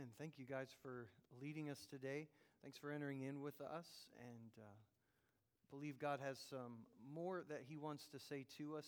[0.00, 0.12] Amen.
[0.18, 1.08] Thank you guys for
[1.42, 2.26] leading us today.
[2.62, 3.86] Thanks for entering in with us
[4.18, 4.62] and uh,
[5.70, 8.86] believe God has some more that He wants to say to us.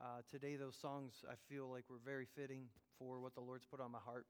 [0.00, 2.66] Uh, today, those songs I feel like were very fitting
[3.00, 4.26] for what the Lord's put on my heart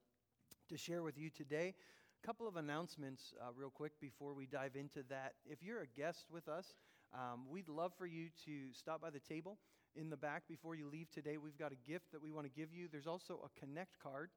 [0.70, 1.74] to share with you today.
[2.22, 5.34] A couple of announcements, uh, real quick, before we dive into that.
[5.44, 6.72] If you're a guest with us,
[7.12, 9.58] um, we'd love for you to stop by the table
[9.94, 11.36] in the back before you leave today.
[11.36, 12.88] We've got a gift that we want to give you.
[12.90, 14.30] There's also a Connect card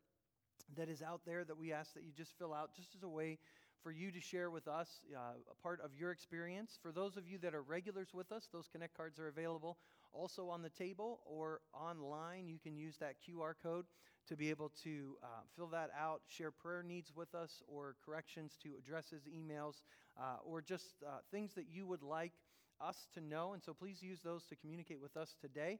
[0.76, 3.10] that is out there that we ask that you just fill out just as a
[3.10, 3.38] way
[3.84, 5.20] for you to share with us uh,
[5.52, 6.78] a part of your experience.
[6.82, 9.78] For those of you that are regulars with us, those Connect cards are available
[10.14, 12.48] also on the table or online.
[12.48, 13.86] You can use that QR code
[14.28, 18.58] to be able to uh, fill that out, share prayer needs with us, or corrections
[18.64, 19.76] to addresses, emails,
[20.20, 22.34] uh, or just uh, things that you would like
[22.82, 23.54] us to know.
[23.54, 25.80] And so please use those to communicate with us today.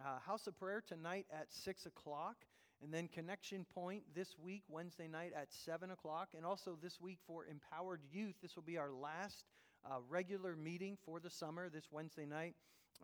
[0.00, 2.36] Uh, House of Prayer tonight at 6 o'clock,
[2.82, 7.18] and then Connection Point this week, Wednesday night at 7 o'clock, and also this week
[7.26, 8.36] for Empowered Youth.
[8.40, 9.44] This will be our last
[9.84, 12.54] uh, regular meeting for the summer this Wednesday night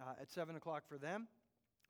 [0.00, 1.26] uh, at 7 o'clock for them.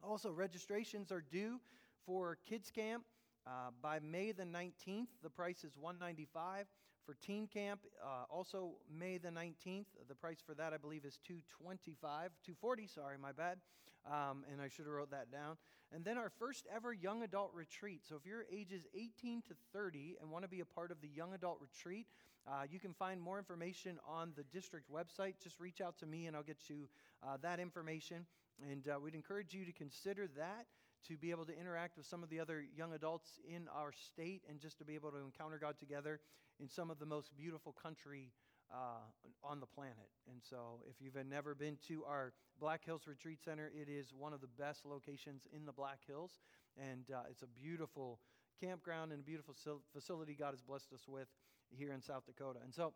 [0.02, 1.60] Also, registrations are due
[2.06, 3.04] for Kids Camp.
[3.46, 6.66] Uh, by May the 19th, the price is 195
[7.04, 7.80] for teen camp.
[8.02, 12.86] Uh, also, May the 19th, the price for that I believe is 225, 240.
[12.86, 13.58] Sorry, my bad.
[14.06, 15.56] Um, and I should have wrote that down.
[15.94, 18.02] And then our first ever young adult retreat.
[18.06, 21.08] So if you're ages 18 to 30 and want to be a part of the
[21.08, 22.06] young adult retreat,
[22.46, 25.34] uh, you can find more information on the district website.
[25.42, 26.88] Just reach out to me and I'll get you
[27.22, 28.26] uh, that information.
[28.70, 30.66] And uh, we'd encourage you to consider that
[31.08, 34.42] to be able to interact with some of the other young adults in our state
[34.48, 36.20] and just to be able to encounter God together
[36.60, 38.32] in some of the most beautiful country
[38.72, 39.04] uh,
[39.42, 40.08] on the planet.
[40.30, 44.32] And so, if you've never been to our Black Hills Retreat Center, it is one
[44.32, 46.38] of the best locations in the Black Hills.
[46.80, 48.18] And uh, it's a beautiful
[48.60, 49.54] campground and a beautiful
[49.92, 51.28] facility God has blessed us with
[51.70, 52.60] here in South Dakota.
[52.64, 52.94] And so,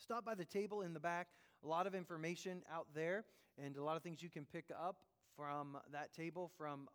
[0.00, 1.28] Stop by the table in the back.
[1.62, 3.24] A lot of information out there
[3.62, 4.96] and a lot of things you can pick up
[5.36, 6.88] from that table from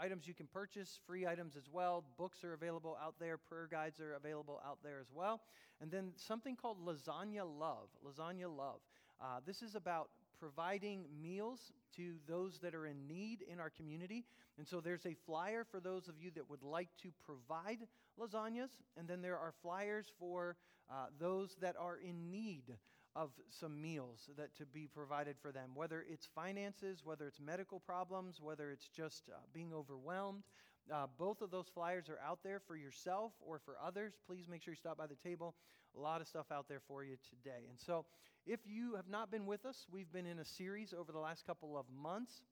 [0.00, 2.04] items you can purchase, free items as well.
[2.16, 5.40] Books are available out there, prayer guides are available out there as well.
[5.80, 7.88] And then something called Lasagna Love.
[8.06, 8.80] Lasagna Love.
[9.20, 14.24] Uh, this is about providing meals to those that are in need in our community.
[14.56, 17.78] And so there's a flyer for those of you that would like to provide
[18.20, 18.70] lasagnas.
[18.96, 20.56] And then there are flyers for
[20.90, 22.76] uh, those that are in need
[23.18, 27.80] of some meals that to be provided for them, whether it's finances, whether it's medical
[27.80, 30.44] problems, whether it's just uh, being overwhelmed.
[30.92, 34.12] Uh, both of those flyers are out there for yourself or for others.
[34.26, 35.56] Please make sure you stop by the table.
[35.96, 37.66] A lot of stuff out there for you today.
[37.68, 38.04] And so,
[38.46, 41.44] if you have not been with us, we've been in a series over the last
[41.44, 42.44] couple of months.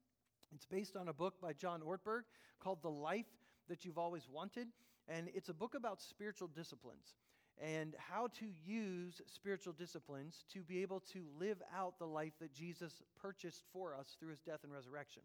[0.53, 2.23] It's based on a book by John Ortberg
[2.61, 3.27] called The Life
[3.69, 4.67] That You've Always Wanted.
[5.09, 7.15] And it's a book about spiritual disciplines
[7.63, 12.53] and how to use spiritual disciplines to be able to live out the life that
[12.53, 15.23] Jesus purchased for us through his death and resurrection.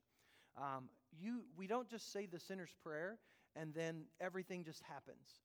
[0.58, 0.90] Um,
[1.20, 3.18] you, we don't just say the sinner's prayer
[3.56, 5.42] and then everything just happens.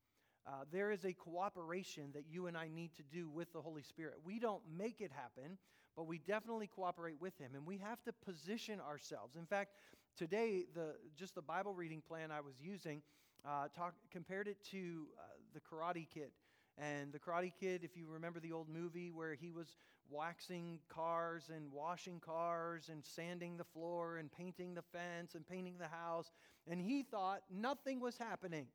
[0.46, 3.82] Uh, there is a cooperation that you and I need to do with the Holy
[3.82, 4.14] Spirit.
[4.24, 5.58] We don't make it happen,
[5.96, 9.34] but we definitely cooperate with Him, and we have to position ourselves.
[9.34, 9.72] In fact,
[10.16, 13.02] today, the, just the Bible reading plan I was using
[13.44, 16.30] uh, talk, compared it to uh, the Karate Kid.
[16.78, 19.76] And The Karate Kid, if you remember the old movie where he was
[20.10, 25.76] waxing cars and washing cars and sanding the floor and painting the fence and painting
[25.78, 26.30] the house,
[26.68, 28.66] and he thought nothing was happening.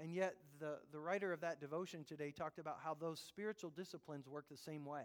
[0.00, 4.28] And yet, the, the writer of that devotion today talked about how those spiritual disciplines
[4.28, 5.02] work the same way.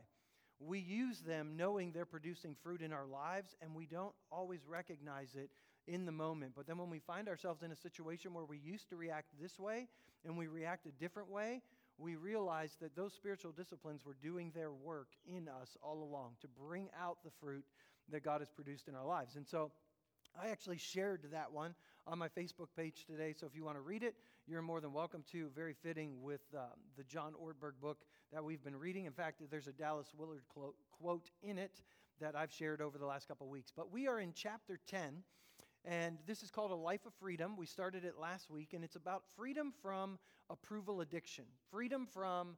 [0.59, 5.35] We use them knowing they're producing fruit in our lives, and we don't always recognize
[5.35, 5.49] it
[5.87, 6.53] in the moment.
[6.55, 9.59] But then when we find ourselves in a situation where we used to react this
[9.59, 9.87] way
[10.25, 11.61] and we react a different way,
[11.99, 16.47] we realize that those spiritual disciplines were doing their work in us all along to
[16.47, 17.65] bring out the fruit
[18.11, 19.35] that God has produced in our lives.
[19.35, 19.71] And so,
[20.41, 21.73] I actually shared that one
[22.07, 24.15] on my Facebook page today, so if you want to read it,
[24.47, 25.49] you're more than welcome to.
[25.55, 26.61] Very fitting with uh,
[26.97, 27.99] the John Ortberg book
[28.31, 29.05] that we've been reading.
[29.05, 30.43] In fact, there's a Dallas Willard
[30.91, 31.81] quote in it
[32.19, 33.71] that I've shared over the last couple of weeks.
[33.75, 35.23] But we are in chapter 10,
[35.85, 37.55] and this is called A Life of Freedom.
[37.57, 42.57] We started it last week, and it's about freedom from approval addiction, freedom from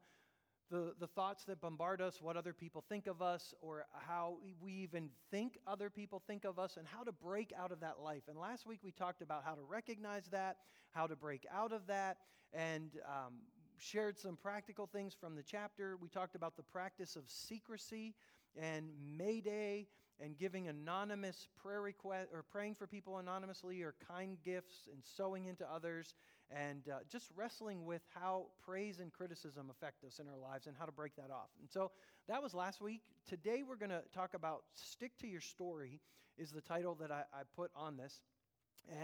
[0.70, 4.72] the, the thoughts that bombard us, what other people think of us, or how we
[4.72, 8.24] even think other people think of us, and how to break out of that life.
[8.30, 10.58] And last week we talked about how to recognize that,
[10.92, 12.18] how to break out of that,
[12.54, 13.34] and um,
[13.78, 15.98] shared some practical things from the chapter.
[15.98, 18.16] We talked about the practice of secrecy
[18.60, 18.86] and
[19.18, 19.88] Mayday
[20.24, 25.46] and giving anonymous prayer request or praying for people anonymously or kind gifts and sowing
[25.46, 26.14] into others
[26.50, 30.76] and uh, just wrestling with how praise and criticism affect us in our lives and
[30.78, 31.50] how to break that off.
[31.60, 31.92] And so
[32.28, 33.02] that was last week.
[33.28, 36.00] Today we're going to talk about Stick to Your Story,
[36.38, 38.22] is the title that I, I put on this.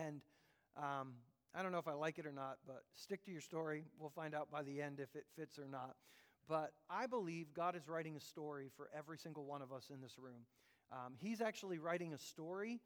[0.05, 0.21] And
[0.75, 1.13] um,
[1.55, 3.85] I don't know if I like it or not, but stick to your story.
[3.99, 5.95] We'll find out by the end if it fits or not.
[6.47, 10.01] But I believe God is writing a story for every single one of us in
[10.01, 10.45] this room.
[10.91, 12.79] Um, he's actually writing a story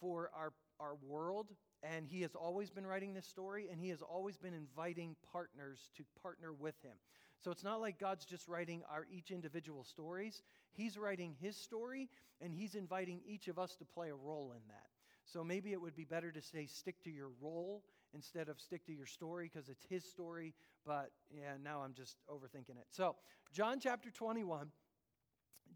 [0.00, 1.52] for our, our world,
[1.82, 5.90] and He has always been writing this story, and He has always been inviting partners
[5.96, 6.94] to partner with Him.
[7.40, 10.42] So it's not like God's just writing our each individual stories.
[10.72, 12.08] He's writing His story,
[12.40, 14.86] and He's inviting each of us to play a role in that.
[15.24, 17.82] So maybe it would be better to say, stick to your role
[18.14, 20.54] instead of stick to your story because it's his story.
[20.86, 22.86] But yeah, now I'm just overthinking it.
[22.90, 23.16] So,
[23.52, 24.68] John chapter 21.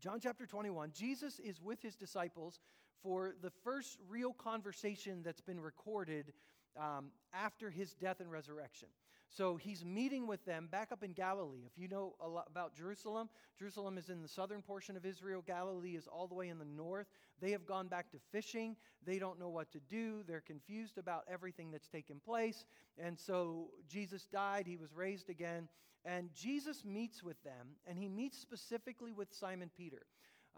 [0.02, 2.58] John chapter 21, Jesus is with his disciples
[3.04, 6.32] for the first real conversation that's been recorded
[6.76, 8.88] um, after his death and resurrection.
[9.28, 11.62] So he's meeting with them back up in Galilee.
[11.64, 15.40] If you know a lot about Jerusalem, Jerusalem is in the southern portion of Israel.
[15.46, 17.06] Galilee is all the way in the north.
[17.40, 18.74] They have gone back to fishing.
[19.06, 20.24] They don't know what to do.
[20.26, 22.64] They're confused about everything that's taken place.
[22.98, 25.68] And so Jesus died, he was raised again.
[26.04, 30.02] And Jesus meets with them, and he meets specifically with Simon Peter.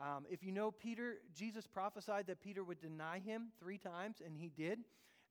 [0.00, 4.36] Um, if you know Peter, Jesus prophesied that Peter would deny him three times, and
[4.36, 4.80] he did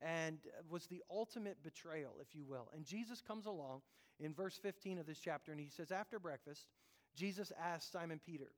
[0.01, 0.38] and
[0.69, 2.69] was the ultimate betrayal, if you will.
[2.75, 3.81] And Jesus comes along
[4.19, 6.68] in verse 15 of this chapter, and he says, After breakfast,
[7.15, 8.51] Jesus asked Simon Peter,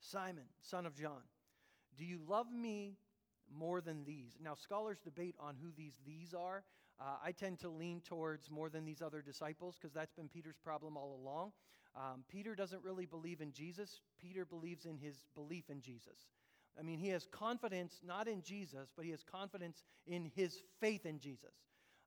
[0.00, 1.22] Simon, son of John,
[1.98, 2.96] do you love me
[3.52, 4.38] more than these?
[4.42, 6.62] Now, scholars debate on who these these are.
[7.00, 10.58] Uh, I tend to lean towards more than these other disciples because that's been Peter's
[10.62, 11.52] problem all along.
[11.96, 16.28] Um, Peter doesn't really believe in Jesus, Peter believes in his belief in Jesus.
[16.78, 21.04] I mean, he has confidence not in Jesus, but he has confidence in his faith
[21.04, 21.54] in Jesus.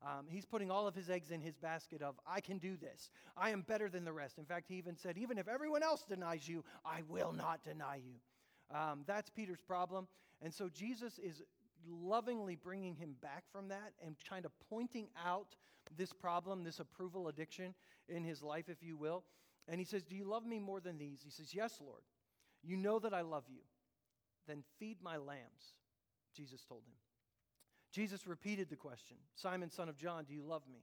[0.01, 3.09] Um, he's putting all of his eggs in his basket of, I can do this.
[3.37, 4.37] I am better than the rest.
[4.37, 7.97] In fact, he even said, even if everyone else denies you, I will not deny
[7.97, 8.77] you.
[8.77, 10.07] Um, that's Peter's problem.
[10.41, 11.41] And so Jesus is
[11.87, 15.55] lovingly bringing him back from that and kind of pointing out
[15.97, 17.73] this problem, this approval addiction
[18.07, 19.23] in his life, if you will.
[19.67, 21.21] And he says, Do you love me more than these?
[21.23, 22.03] He says, Yes, Lord.
[22.63, 23.61] You know that I love you.
[24.47, 25.75] Then feed my lambs,
[26.35, 26.95] Jesus told him.
[27.91, 30.81] Jesus repeated the question Simon, son of John, do you love me?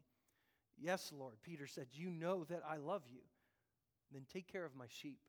[0.78, 1.34] Yes, Lord.
[1.42, 3.20] Peter said, You know that I love you.
[4.12, 5.20] Then take care of my sheep,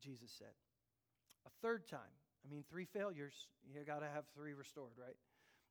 [0.00, 0.54] Jesus said.
[1.46, 2.00] A third time,
[2.44, 3.34] I mean, three failures,
[3.66, 5.16] you got to have three restored, right?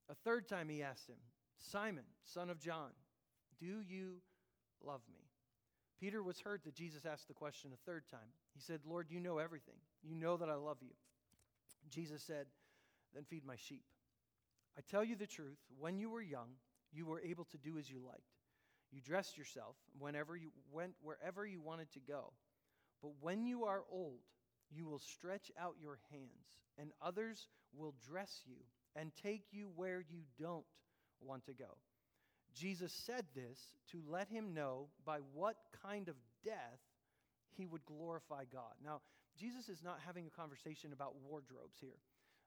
[0.09, 1.17] A third time he asked him,
[1.59, 2.89] Simon, son of John,
[3.59, 4.15] do you
[4.85, 5.19] love me?
[5.99, 8.33] Peter was hurt that Jesus asked the question a third time.
[8.53, 9.77] He said, Lord, you know everything.
[10.03, 10.93] You know that I love you.
[11.89, 12.47] Jesus said,
[13.13, 13.83] Then feed my sheep.
[14.77, 16.49] I tell you the truth, when you were young,
[16.91, 18.21] you were able to do as you liked.
[18.91, 22.33] You dressed yourself whenever you went wherever you wanted to go.
[23.01, 24.19] But when you are old,
[24.71, 28.57] you will stretch out your hands, and others will dress you
[28.95, 30.65] and take you where you don't
[31.21, 31.77] want to go.
[32.53, 33.59] Jesus said this
[33.91, 36.15] to let him know by what kind of
[36.45, 36.79] death
[37.57, 38.73] he would glorify God.
[38.83, 39.01] Now,
[39.39, 41.97] Jesus is not having a conversation about wardrobes here.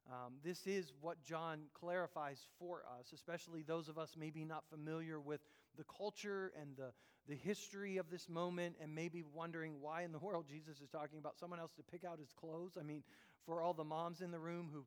[0.09, 5.19] Um, this is what John clarifies for us, especially those of us maybe not familiar
[5.19, 5.41] with
[5.77, 6.93] the culture and the,
[7.29, 11.19] the history of this moment, and maybe wondering why in the world Jesus is talking
[11.19, 12.77] about someone else to pick out his clothes.
[12.79, 13.03] I mean,
[13.45, 14.85] for all the moms in the room who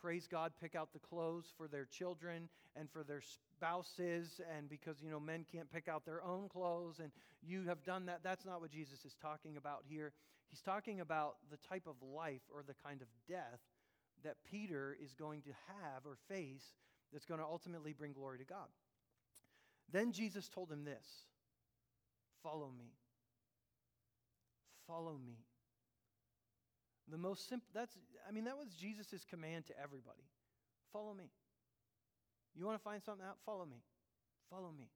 [0.00, 5.02] praise God, pick out the clothes for their children and for their spouses, and because,
[5.02, 7.10] you know, men can't pick out their own clothes, and
[7.42, 8.20] you have done that.
[8.22, 10.12] That's not what Jesus is talking about here.
[10.50, 13.60] He's talking about the type of life or the kind of death
[14.24, 16.74] that Peter is going to have or face
[17.12, 18.68] that's going to ultimately bring glory to God.
[19.92, 21.06] Then Jesus told him this
[22.42, 22.92] Follow me.
[24.86, 25.38] Follow me.
[27.08, 27.96] The most simple, that's,
[28.28, 30.24] I mean, that was Jesus' command to everybody.
[30.92, 31.30] Follow me.
[32.54, 33.36] You want to find something out?
[33.44, 33.82] Follow me.
[34.50, 34.88] Follow me.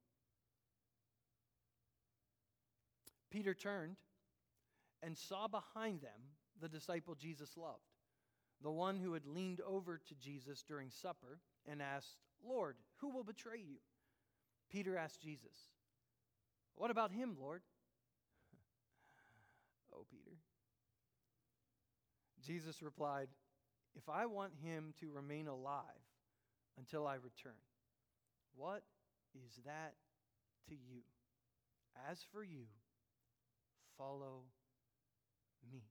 [3.31, 3.97] Peter turned
[5.03, 6.21] and saw behind them
[6.61, 7.79] the disciple Jesus loved,
[8.63, 13.25] the one who had leaned over to Jesus during supper and asked, Lord, who will
[13.25, 13.79] betray you?
[14.71, 15.71] Peter asked Jesus,
[16.77, 17.63] What about him, Lord?
[19.95, 20.37] oh, Peter.
[22.47, 23.29] Jesus replied,
[23.95, 25.83] If I want him to remain alive
[26.79, 27.59] until I return,
[28.57, 28.83] what
[29.35, 29.95] is that
[30.69, 31.03] to you?
[32.11, 32.67] As for you,
[33.99, 34.45] follow
[35.71, 35.83] me.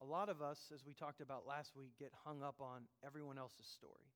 [0.00, 3.38] A lot of us, as we talked about last week, get hung up on everyone
[3.38, 4.10] else's story.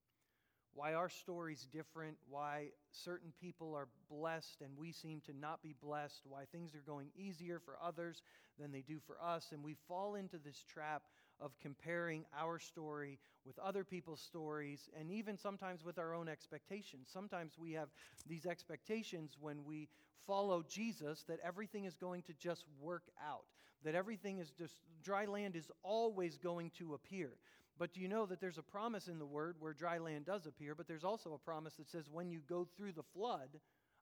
[0.77, 5.75] Why our story's different, why certain people are blessed and we seem to not be
[5.83, 8.23] blessed, why things are going easier for others
[8.61, 9.49] than they do for us.
[9.53, 11.03] And we fall into this trap
[11.41, 17.09] of comparing our story with other people's stories and even sometimes with our own expectations.
[17.11, 17.89] Sometimes we have
[18.29, 19.89] these expectations when we
[20.27, 23.45] follow Jesus that everything is going to just work out,
[23.83, 27.31] that everything is just, dry land is always going to appear.
[27.79, 30.47] But do you know that there's a promise in the word where dry land does
[30.47, 33.49] appear, but there's also a promise that says, when you go through the flood,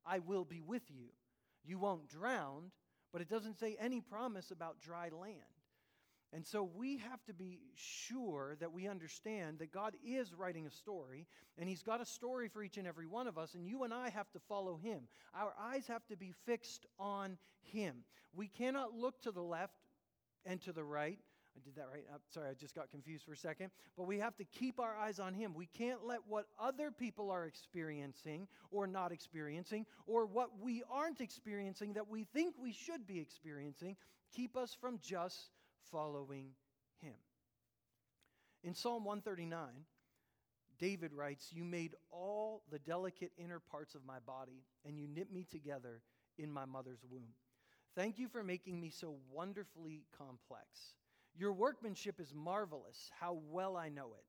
[0.07, 1.09] I will be with you.
[1.65, 2.71] You won't drown,
[3.13, 5.41] but it doesn't say any promise about dry land.
[6.33, 10.71] And so we have to be sure that we understand that God is writing a
[10.71, 11.27] story,
[11.57, 13.95] and He's got a story for each and every one of us, and you and
[13.95, 15.03] I have to follow Him.
[15.33, 18.05] Our eyes have to be fixed on Him.
[18.35, 19.79] We cannot look to the left
[20.45, 21.21] and to the right
[21.57, 22.05] I did that right.
[22.13, 23.71] Uh, sorry, I just got confused for a second.
[23.97, 25.55] But we have to keep our eyes on Him.
[25.55, 31.21] We can't let what other people are experiencing or not experiencing, or what we aren't
[31.21, 33.97] experiencing that we think we should be experiencing,
[34.35, 35.51] keep us from just
[35.93, 36.49] following
[37.01, 37.15] Him.
[38.65, 39.69] In Psalm 139,
[40.79, 45.33] David writes, You made all the delicate inner parts of my body, and you knit
[45.33, 46.03] me together
[46.37, 47.35] in my mother's womb.
[47.95, 50.95] Thank you for making me so wonderfully complex.
[51.37, 53.11] Your workmanship is marvelous.
[53.19, 54.25] How well I know it.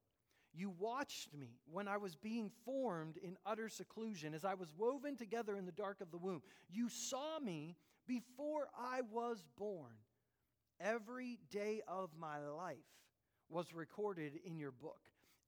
[0.53, 5.17] You watched me when I was being formed in utter seclusion, as I was woven
[5.17, 6.41] together in the dark of the womb.
[6.69, 7.75] You saw me
[8.07, 9.95] before I was born.
[10.79, 12.77] Every day of my life
[13.49, 15.01] was recorded in your book.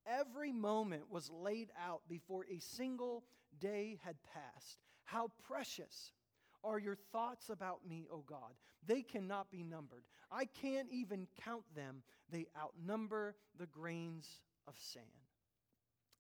[0.06, 3.24] Every moment was laid out before a single
[3.60, 4.80] day had passed.
[5.04, 6.12] How precious
[6.64, 8.54] are your thoughts about me, O God.
[8.86, 10.04] They cannot be numbered.
[10.32, 12.04] I can't even count them.
[12.32, 14.28] They outnumber the grains
[14.68, 15.06] of sand.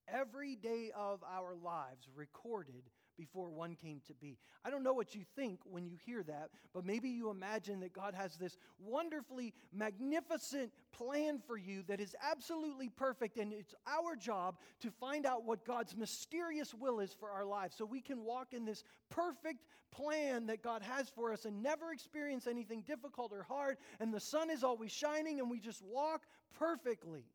[0.07, 2.83] Every day of our lives recorded
[3.17, 4.37] before one came to be.
[4.63, 7.93] I don't know what you think when you hear that, but maybe you imagine that
[7.93, 14.15] God has this wonderfully magnificent plan for you that is absolutely perfect, and it's our
[14.15, 18.23] job to find out what God's mysterious will is for our lives so we can
[18.23, 23.31] walk in this perfect plan that God has for us and never experience anything difficult
[23.31, 26.23] or hard, and the sun is always shining, and we just walk
[26.57, 27.25] perfectly.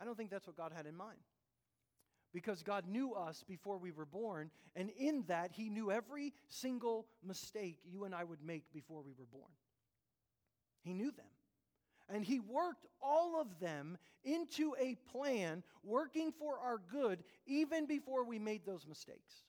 [0.00, 1.18] I don't think that's what God had in mind
[2.32, 7.06] because God knew us before we were born, and in that, He knew every single
[7.22, 9.50] mistake you and I would make before we were born.
[10.82, 11.26] He knew them.
[12.08, 18.24] And He worked all of them into a plan working for our good even before
[18.24, 19.44] we made those mistakes.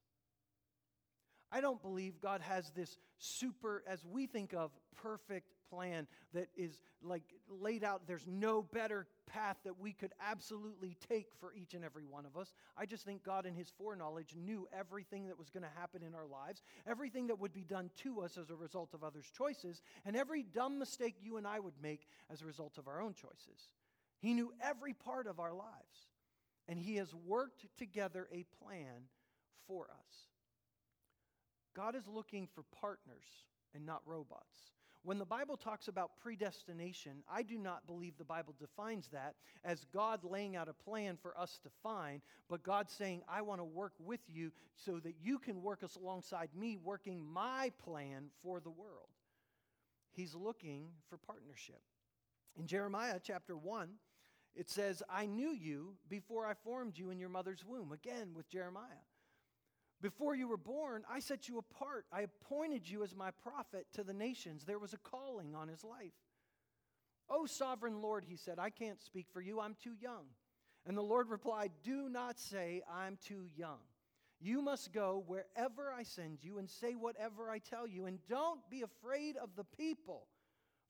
[1.52, 6.82] I don't believe God has this super, as we think of, perfect plan that is
[7.02, 8.04] like laid out.
[8.08, 12.38] There's no better path that we could absolutely take for each and every one of
[12.38, 12.54] us.
[12.78, 16.16] I just think God, in His foreknowledge, knew everything that was going to happen in
[16.16, 19.82] our lives, everything that would be done to us as a result of others' choices,
[20.06, 23.14] and every dumb mistake you and I would make as a result of our own
[23.14, 23.70] choices.
[24.20, 26.08] He knew every part of our lives,
[26.68, 29.08] and He has worked together a plan
[29.68, 30.14] for us.
[31.76, 33.26] God is looking for partners
[33.74, 34.72] and not robots.
[35.04, 39.86] When the Bible talks about predestination, I do not believe the Bible defines that as
[39.92, 43.66] God laying out a plan for us to find, but God saying, I want to
[43.66, 48.60] work with you so that you can work us alongside me, working my plan for
[48.60, 49.10] the world.
[50.12, 51.82] He's looking for partnership.
[52.56, 53.90] In Jeremiah chapter 1,
[54.56, 57.92] it says, I knew you before I formed you in your mother's womb.
[57.92, 58.86] Again, with Jeremiah.
[60.02, 62.06] Before you were born, I set you apart.
[62.12, 64.66] I appointed you as my prophet to the nations.
[64.66, 66.14] There was a calling on his life.
[67.30, 69.60] Oh, sovereign Lord, he said, I can't speak for you.
[69.60, 70.26] I'm too young.
[70.86, 73.80] And the Lord replied, Do not say, I'm too young.
[74.40, 78.08] You must go wherever I send you and say whatever I tell you.
[78.08, 80.26] And don't be afraid of the people,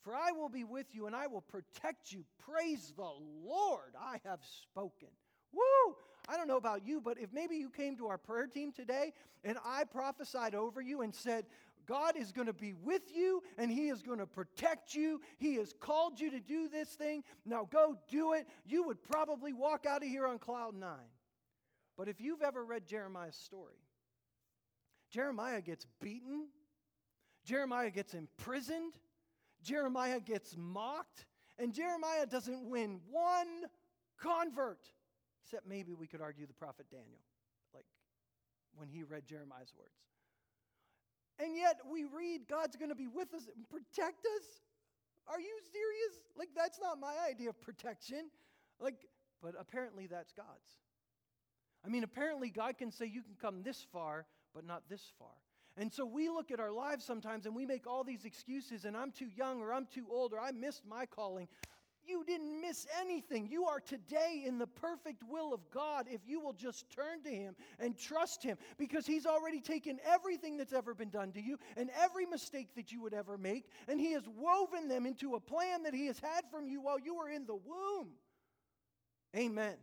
[0.04, 2.24] for I will be with you and I will protect you.
[2.40, 3.12] Praise the
[3.44, 5.10] Lord, I have spoken.
[5.52, 5.96] Woo!
[6.32, 9.12] I don't know about you, but if maybe you came to our prayer team today
[9.44, 11.46] and I prophesied over you and said,
[11.86, 15.20] God is going to be with you and He is going to protect you.
[15.40, 17.26] He has called you to do this thing.
[17.46, 18.48] Now go do it.
[18.66, 21.12] You would probably walk out of here on cloud nine.
[21.98, 23.76] But if you've ever read Jeremiah's story,
[25.12, 26.48] Jeremiah gets beaten,
[27.44, 28.94] Jeremiah gets imprisoned,
[29.62, 31.26] Jeremiah gets mocked,
[31.60, 33.66] and Jeremiah doesn't win one
[34.18, 34.80] convert.
[35.44, 37.20] Except maybe we could argue the prophet Daniel,
[37.74, 37.86] like
[38.76, 39.98] when he read Jeremiah's words.
[41.40, 44.46] And yet we read God's going to be with us and protect us.
[45.28, 46.24] Are you serious?
[46.38, 48.30] Like, that's not my idea of protection.
[48.80, 48.96] Like,
[49.42, 50.78] but apparently that's God's.
[51.86, 55.34] I mean, apparently, God can say you can come this far, but not this far.
[55.78, 58.96] And so we look at our lives sometimes and we make all these excuses, and
[58.96, 61.48] I'm too young, or I'm too old, or I missed my calling.
[62.08, 63.48] You didn't miss anything.
[63.50, 67.30] You are today in the perfect will of God if you will just turn to
[67.30, 71.58] Him and trust Him because He's already taken everything that's ever been done to you
[71.78, 75.40] and every mistake that you would ever make, and He has woven them into a
[75.40, 78.10] plan that He has had from you while you were in the womb.
[79.36, 79.76] Amen.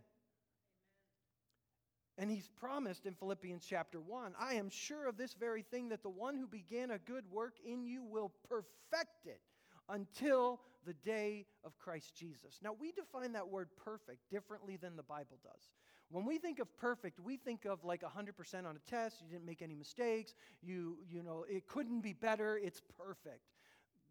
[2.18, 6.02] And he's promised in Philippians chapter 1 I am sure of this very thing that
[6.02, 9.40] the one who began a good work in you will perfect it
[9.88, 12.58] until the day of Christ Jesus.
[12.62, 15.70] Now, we define that word perfect differently than the Bible does.
[16.10, 19.44] When we think of perfect, we think of like 100% on a test, you didn't
[19.44, 23.42] make any mistakes, you, you know, it couldn't be better, it's perfect.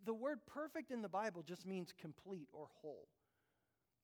[0.05, 3.07] The word perfect in the Bible just means complete or whole.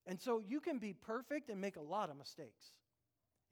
[0.07, 2.71] And so you can be perfect and make a lot of mistakes.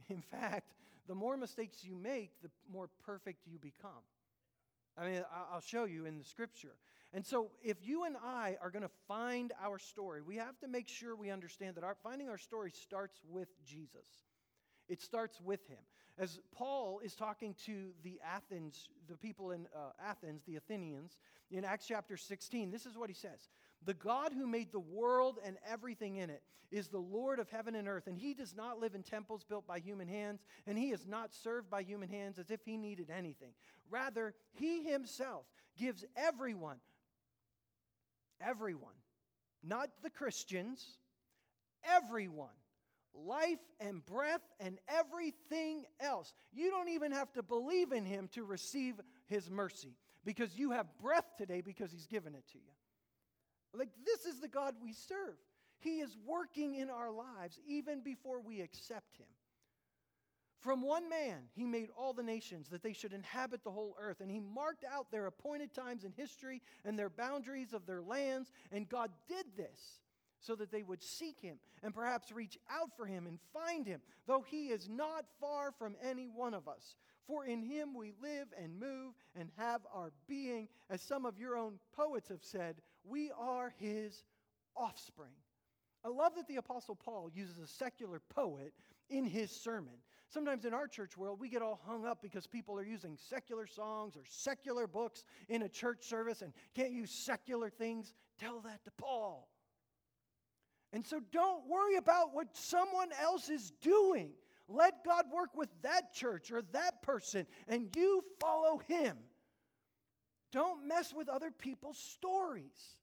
[0.09, 0.73] In fact,
[1.07, 4.03] the more mistakes you make, the more perfect you become.
[4.97, 5.23] I mean,
[5.53, 6.75] I'll show you in the scripture.
[7.13, 10.67] And so, if you and I are going to find our story, we have to
[10.67, 14.07] make sure we understand that our, finding our story starts with Jesus.
[14.87, 15.79] It starts with him.
[16.17, 21.17] As Paul is talking to the Athens, the people in uh, Athens, the Athenians,
[21.49, 23.49] in Acts chapter 16, this is what he says
[23.85, 27.75] The God who made the world and everything in it is the Lord of heaven
[27.75, 30.91] and earth, and he does not live in temples built by human hands, and he
[30.91, 33.51] is not served by human hands as if he needed anything.
[33.89, 35.45] Rather, he himself
[35.77, 36.77] gives everyone
[38.45, 38.93] Everyone.
[39.63, 40.83] Not the Christians,
[41.83, 42.49] everyone.
[43.13, 46.33] Life and breath and everything else.
[46.53, 48.95] You don't even have to believe in Him to receive
[49.27, 52.71] His mercy because you have breath today because He's given it to you.
[53.77, 55.35] Like, this is the God we serve.
[55.79, 59.27] He is working in our lives even before we accept Him.
[60.61, 64.21] From one man, he made all the nations that they should inhabit the whole earth,
[64.21, 68.51] and he marked out their appointed times in history and their boundaries of their lands.
[68.71, 69.99] And God did this
[70.39, 74.01] so that they would seek him and perhaps reach out for him and find him,
[74.27, 76.95] though he is not far from any one of us.
[77.25, 80.67] For in him we live and move and have our being.
[80.91, 84.23] As some of your own poets have said, we are his
[84.75, 85.33] offspring.
[86.03, 88.73] I love that the Apostle Paul uses a secular poet
[89.09, 89.93] in his sermon.
[90.31, 93.67] Sometimes in our church world, we get all hung up because people are using secular
[93.67, 98.13] songs or secular books in a church service and can't use secular things.
[98.39, 99.49] Tell that to Paul.
[100.93, 104.31] And so don't worry about what someone else is doing.
[104.69, 109.17] Let God work with that church or that person, and you follow him.
[110.53, 112.95] Don't mess with other people's stories.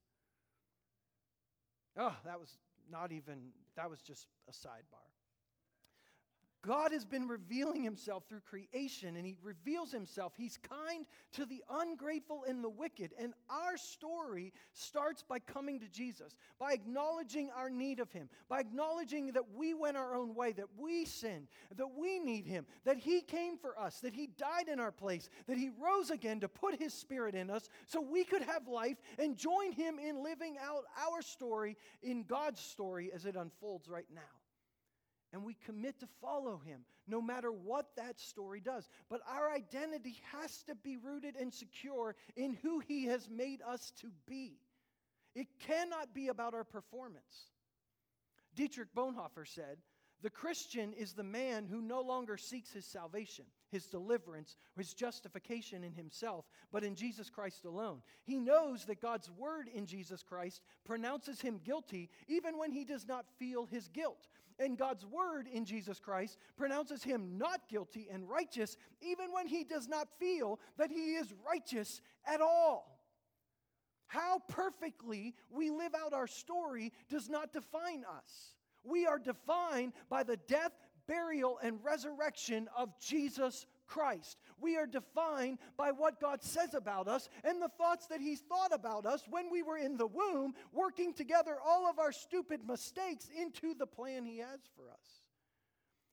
[1.98, 2.56] Oh, that was
[2.90, 5.07] not even, that was just a sidebar.
[6.62, 10.32] God has been revealing himself through creation, and he reveals himself.
[10.36, 13.12] He's kind to the ungrateful and the wicked.
[13.18, 18.58] And our story starts by coming to Jesus, by acknowledging our need of him, by
[18.58, 22.96] acknowledging that we went our own way, that we sinned, that we need him, that
[22.96, 26.48] he came for us, that he died in our place, that he rose again to
[26.48, 30.56] put his spirit in us so we could have life and join him in living
[30.60, 34.37] out our story in God's story as it unfolds right now
[35.32, 38.88] and we commit to follow him no matter what that story does.
[39.08, 43.92] But our identity has to be rooted and secure in who he has made us
[44.00, 44.58] to be.
[45.34, 47.50] It cannot be about our performance.
[48.54, 49.78] Dietrich Bonhoeffer said,
[50.22, 55.84] the Christian is the man who no longer seeks his salvation, his deliverance, his justification
[55.84, 58.02] in himself, but in Jesus Christ alone.
[58.24, 63.06] He knows that God's word in Jesus Christ pronounces him guilty even when he does
[63.06, 64.28] not feel his guilt.
[64.58, 69.62] And God's word in Jesus Christ pronounces him not guilty and righteous even when he
[69.62, 72.98] does not feel that he is righteous at all.
[74.08, 78.54] How perfectly we live out our story does not define us.
[78.82, 80.72] We are defined by the death,
[81.08, 84.38] burial, and resurrection of Jesus Christ.
[84.60, 88.72] We are defined by what God says about us and the thoughts that He's thought
[88.72, 93.28] about us when we were in the womb, working together all of our stupid mistakes
[93.36, 95.22] into the plan He has for us.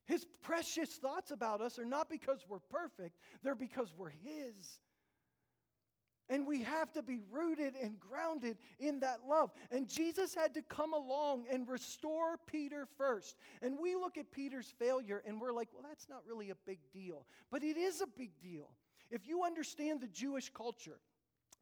[0.06, 4.80] His precious thoughts about us are not because we're perfect, they're because we're His.
[6.28, 9.50] And we have to be rooted and grounded in that love.
[9.70, 13.36] And Jesus had to come along and restore Peter first.
[13.62, 16.78] And we look at Peter's failure and we're like, well, that's not really a big
[16.92, 17.26] deal.
[17.50, 18.70] But it is a big deal.
[19.10, 20.98] If you understand the Jewish culture,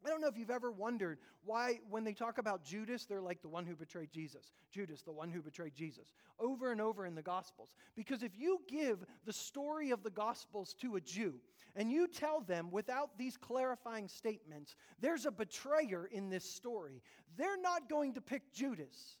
[0.05, 3.41] I don't know if you've ever wondered why, when they talk about Judas, they're like
[3.41, 4.51] the one who betrayed Jesus.
[4.71, 7.73] Judas, the one who betrayed Jesus, over and over in the Gospels.
[7.95, 11.35] Because if you give the story of the Gospels to a Jew
[11.75, 17.01] and you tell them without these clarifying statements, there's a betrayer in this story,
[17.35, 19.17] they're not going to pick Judas.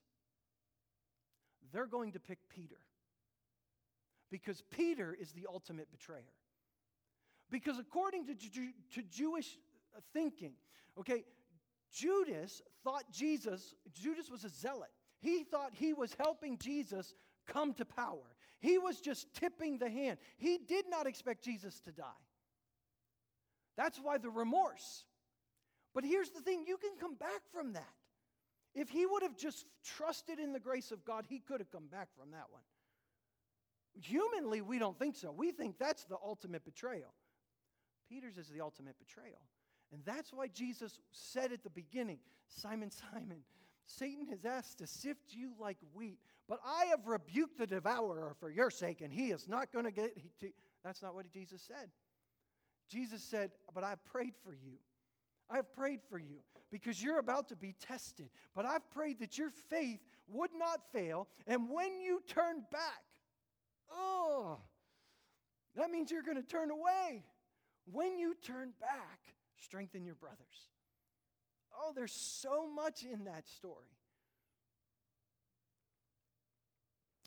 [1.73, 2.77] They're going to pick Peter.
[4.29, 6.33] Because Peter is the ultimate betrayer.
[7.49, 9.57] Because according to, to Jewish
[10.13, 10.53] thinking,
[10.97, 11.23] Okay,
[11.91, 14.89] Judas thought Jesus, Judas was a zealot.
[15.19, 17.15] He thought he was helping Jesus
[17.47, 18.35] come to power.
[18.59, 20.17] He was just tipping the hand.
[20.37, 22.03] He did not expect Jesus to die.
[23.77, 25.05] That's why the remorse.
[25.93, 27.93] But here's the thing you can come back from that.
[28.73, 31.87] If he would have just trusted in the grace of God, he could have come
[31.87, 32.61] back from that one.
[34.01, 35.31] Humanly, we don't think so.
[35.31, 37.13] We think that's the ultimate betrayal.
[38.09, 39.39] Peter's is the ultimate betrayal.
[39.95, 43.39] And that's why Jesus said at the beginning Simon, Simon,
[43.85, 48.49] Satan has asked to sift you like wheat, but I have rebuked the devourer for
[48.49, 50.17] your sake, and he is not going to get.
[50.83, 51.89] That's not what Jesus said.
[52.89, 54.73] Jesus said, But I've prayed for you.
[55.49, 56.39] I've prayed for you
[56.71, 58.29] because you're about to be tested.
[58.53, 61.29] But I've prayed that your faith would not fail.
[61.47, 63.03] And when you turn back,
[63.89, 64.59] oh,
[65.77, 67.23] that means you're going to turn away.
[67.85, 69.34] When you turn back,
[69.65, 70.69] strengthen your brothers.
[71.77, 73.89] Oh, there's so much in that story.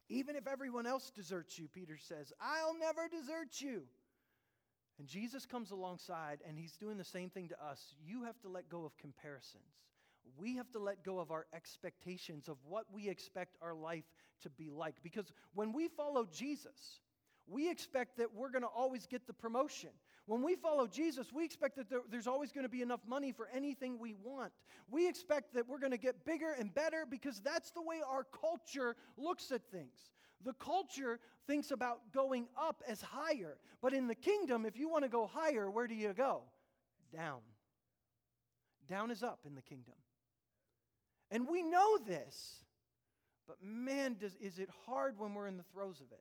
[0.08, 3.82] Even if everyone else deserts you, Peter says, I'll never desert you.
[4.98, 7.94] And Jesus comes alongside and he's doing the same thing to us.
[8.02, 9.62] You have to let go of comparisons.
[10.36, 14.04] We have to let go of our expectations of what we expect our life
[14.42, 14.96] to be like.
[15.02, 17.00] Because when we follow Jesus,
[17.46, 19.90] we expect that we're going to always get the promotion.
[20.28, 23.32] When we follow Jesus, we expect that there, there's always going to be enough money
[23.32, 24.52] for anything we want.
[24.90, 28.24] We expect that we're going to get bigger and better because that's the way our
[28.24, 30.10] culture looks at things.
[30.44, 33.56] The culture thinks about going up as higher.
[33.80, 36.42] But in the kingdom, if you want to go higher, where do you go?
[37.10, 37.40] Down.
[38.86, 39.94] Down is up in the kingdom.
[41.30, 42.64] And we know this.
[43.46, 46.20] But man, does, is it hard when we're in the throes of it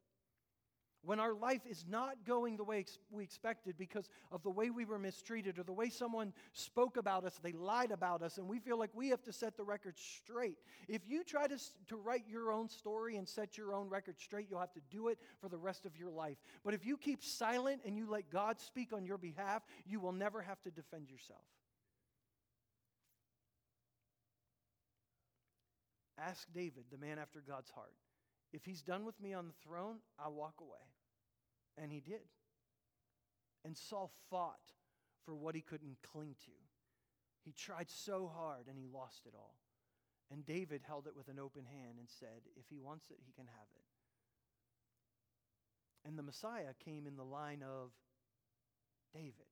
[1.08, 4.84] when our life is not going the way we expected because of the way we
[4.84, 8.60] were mistreated or the way someone spoke about us, they lied about us, and we
[8.60, 10.58] feel like we have to set the record straight.
[10.90, 14.48] If you try to, to write your own story and set your own record straight,
[14.50, 16.36] you'll have to do it for the rest of your life.
[16.66, 20.12] But if you keep silent and you let God speak on your behalf, you will
[20.12, 21.40] never have to defend yourself.
[26.20, 27.94] Ask David, the man after God's heart.
[28.52, 30.80] If he's done with me on the throne, I'll walk away.
[31.78, 32.28] And he did.
[33.64, 34.74] And Saul fought
[35.26, 36.52] for what he couldn't cling to.
[37.44, 39.56] He tried so hard and he lost it all.
[40.32, 43.32] And David held it with an open hand and said, If he wants it, he
[43.32, 43.84] can have it.
[46.08, 47.92] And the Messiah came in the line of
[49.14, 49.48] David.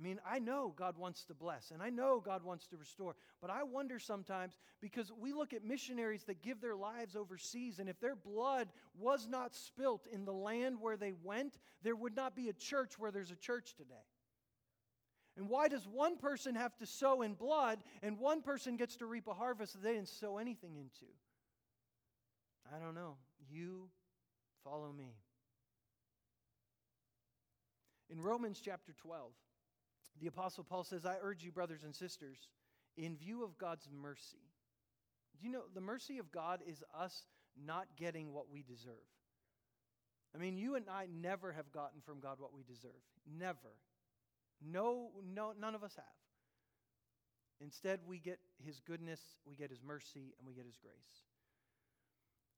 [0.00, 3.16] I mean, I know God wants to bless and I know God wants to restore,
[3.42, 7.88] but I wonder sometimes because we look at missionaries that give their lives overseas, and
[7.88, 12.34] if their blood was not spilt in the land where they went, there would not
[12.34, 14.06] be a church where there's a church today.
[15.36, 19.06] And why does one person have to sow in blood and one person gets to
[19.06, 21.12] reap a harvest that they didn't sow anything into?
[22.74, 23.16] I don't know.
[23.50, 23.90] You
[24.64, 25.12] follow me.
[28.08, 29.30] In Romans chapter 12,
[30.20, 32.48] the Apostle Paul says, I urge you, brothers and sisters,
[32.96, 34.50] in view of God's mercy.
[35.38, 37.26] Do you know the mercy of God is us
[37.64, 38.94] not getting what we deserve?
[40.34, 42.90] I mean, you and I never have gotten from God what we deserve.
[43.38, 43.74] Never.
[44.60, 46.04] No, no, none of us have.
[47.60, 51.29] Instead, we get His goodness, we get His mercy, and we get His grace.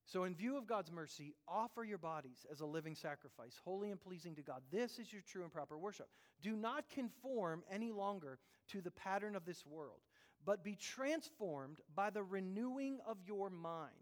[0.04, 4.00] So, in view of God's mercy, offer your bodies as a living sacrifice, holy and
[4.00, 4.62] pleasing to God.
[4.70, 6.08] This is your true and proper worship.
[6.42, 8.38] Do not conform any longer
[8.72, 10.00] to the pattern of this world,
[10.44, 13.92] but be transformed by the renewing of your mind.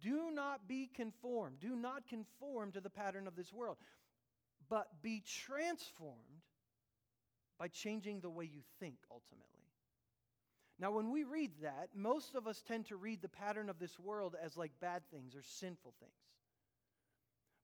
[0.00, 1.60] Do not be conformed.
[1.60, 3.76] Do not conform to the pattern of this world,
[4.68, 6.16] but be transformed
[7.58, 9.61] by changing the way you think ultimately.
[10.82, 14.00] Now, when we read that, most of us tend to read the pattern of this
[14.00, 16.10] world as like bad things or sinful things.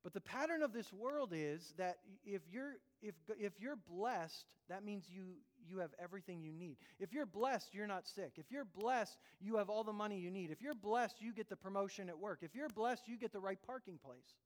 [0.04, 4.84] But the pattern of this world is that if you're, if, if you're blessed, that
[4.84, 5.34] means you,
[5.68, 6.76] you have everything you need.
[7.00, 8.34] If you're blessed, you're not sick.
[8.36, 10.52] If you're blessed, you have all the money you need.
[10.52, 12.38] If you're blessed, you get the promotion at work.
[12.42, 14.36] If you're blessed, you get the right parking place.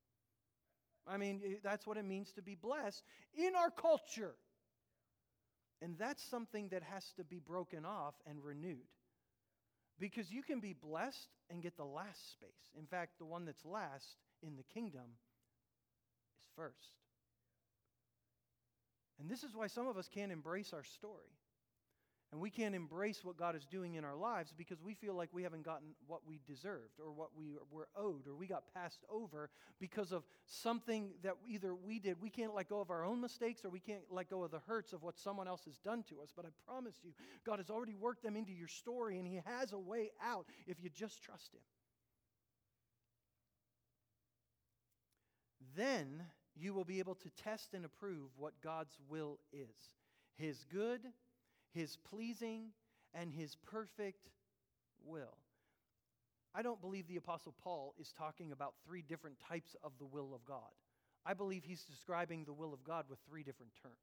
[1.05, 3.03] I mean, that's what it means to be blessed
[3.35, 4.33] in our culture.
[5.83, 8.87] And that's something that has to be broken off and renewed.
[9.99, 12.71] Because you can be blessed and get the last space.
[12.79, 15.17] In fact, the one that's last in the kingdom
[16.41, 16.95] is first.
[19.19, 21.35] And this is why some of us can't embrace our story.
[22.33, 25.29] And we can't embrace what God is doing in our lives because we feel like
[25.31, 29.05] we haven't gotten what we deserved or what we were owed or we got passed
[29.07, 32.19] over because of something that either we did.
[32.19, 34.61] We can't let go of our own mistakes or we can't let go of the
[34.65, 36.29] hurts of what someone else has done to us.
[36.35, 37.11] But I promise you,
[37.45, 40.77] God has already worked them into your story and He has a way out if
[40.81, 41.61] you just trust Him.
[45.75, 46.23] Then
[46.55, 49.75] you will be able to test and approve what God's will is
[50.35, 51.01] His good
[51.73, 52.69] his pleasing,
[53.13, 54.29] and his perfect
[55.05, 55.37] will.
[56.55, 60.33] I don't believe the Apostle Paul is talking about three different types of the will
[60.35, 60.71] of God.
[61.25, 63.95] I believe he's describing the will of God with three different terms.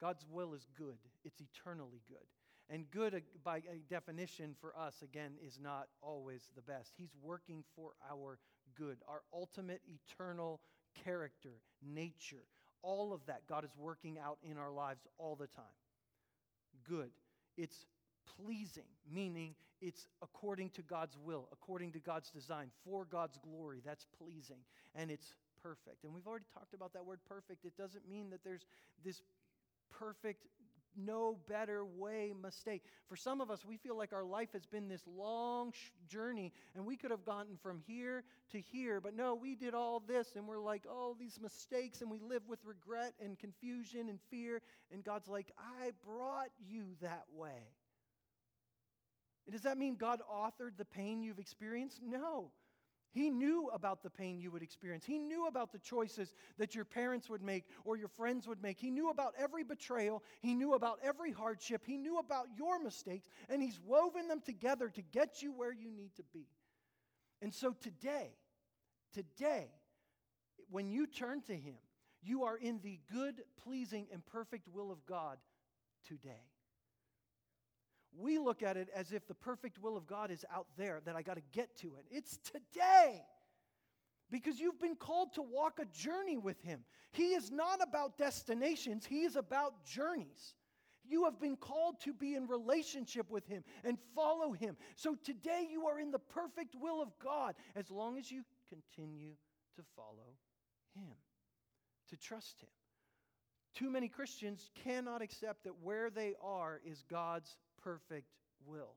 [0.00, 2.26] God's will is good, it's eternally good.
[2.68, 6.92] And good, uh, by definition, for us, again, is not always the best.
[6.96, 8.38] He's working for our
[8.76, 10.60] good, our ultimate eternal
[11.04, 12.44] character, nature.
[12.82, 15.79] All of that, God is working out in our lives all the time
[16.88, 17.10] good.
[17.56, 17.86] It's
[18.36, 23.80] pleasing, meaning it's according to God's will, according to God's design, for God's glory.
[23.84, 24.58] That's pleasing.
[24.94, 26.04] And it's perfect.
[26.04, 27.64] And we've already talked about that word perfect.
[27.64, 28.66] It doesn't mean that there's
[29.04, 29.22] this
[29.90, 30.46] perfect
[30.96, 32.82] no better way mistake.
[33.08, 36.52] For some of us, we feel like our life has been this long sh- journey
[36.74, 40.28] and we could have gotten from here to here, but no, we did all this
[40.36, 44.60] and we're like, oh, these mistakes, and we live with regret and confusion and fear.
[44.92, 47.68] And God's like, I brought you that way.
[49.46, 52.00] And does that mean God authored the pain you've experienced?
[52.02, 52.50] No.
[53.12, 55.04] He knew about the pain you would experience.
[55.04, 58.78] He knew about the choices that your parents would make or your friends would make.
[58.78, 60.22] He knew about every betrayal.
[60.40, 61.82] He knew about every hardship.
[61.84, 65.90] He knew about your mistakes, and He's woven them together to get you where you
[65.90, 66.46] need to be.
[67.42, 68.30] And so today,
[69.12, 69.68] today,
[70.70, 71.76] when you turn to Him,
[72.22, 75.38] you are in the good, pleasing, and perfect will of God
[76.06, 76.49] today.
[78.18, 81.16] We look at it as if the perfect will of God is out there, that
[81.16, 82.04] I got to get to it.
[82.10, 83.22] It's today.
[84.30, 86.80] Because you've been called to walk a journey with Him.
[87.12, 90.54] He is not about destinations, He is about journeys.
[91.08, 94.76] You have been called to be in relationship with Him and follow Him.
[94.94, 99.32] So today you are in the perfect will of God as long as you continue
[99.76, 100.36] to follow
[100.94, 101.16] Him,
[102.10, 102.68] to trust Him.
[103.74, 108.30] Too many Christians cannot accept that where they are is God's perfect
[108.66, 108.94] will.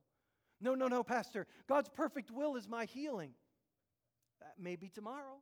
[0.61, 1.45] No, no, no, Pastor.
[1.67, 3.31] God's perfect will is my healing.
[4.41, 5.41] Uh, that may be tomorrow.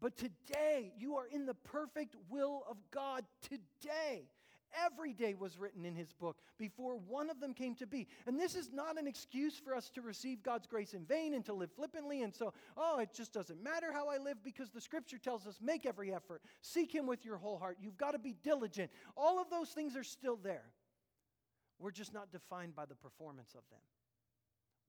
[0.00, 4.24] But today, you are in the perfect will of God today.
[4.86, 8.06] Every day was written in his book before one of them came to be.
[8.26, 11.44] And this is not an excuse for us to receive God's grace in vain and
[11.46, 12.22] to live flippantly.
[12.22, 15.58] And so, oh, it just doesn't matter how I live because the scripture tells us
[15.60, 17.78] make every effort, seek him with your whole heart.
[17.80, 18.90] You've got to be diligent.
[19.16, 20.64] All of those things are still there.
[21.80, 23.80] We're just not defined by the performance of them.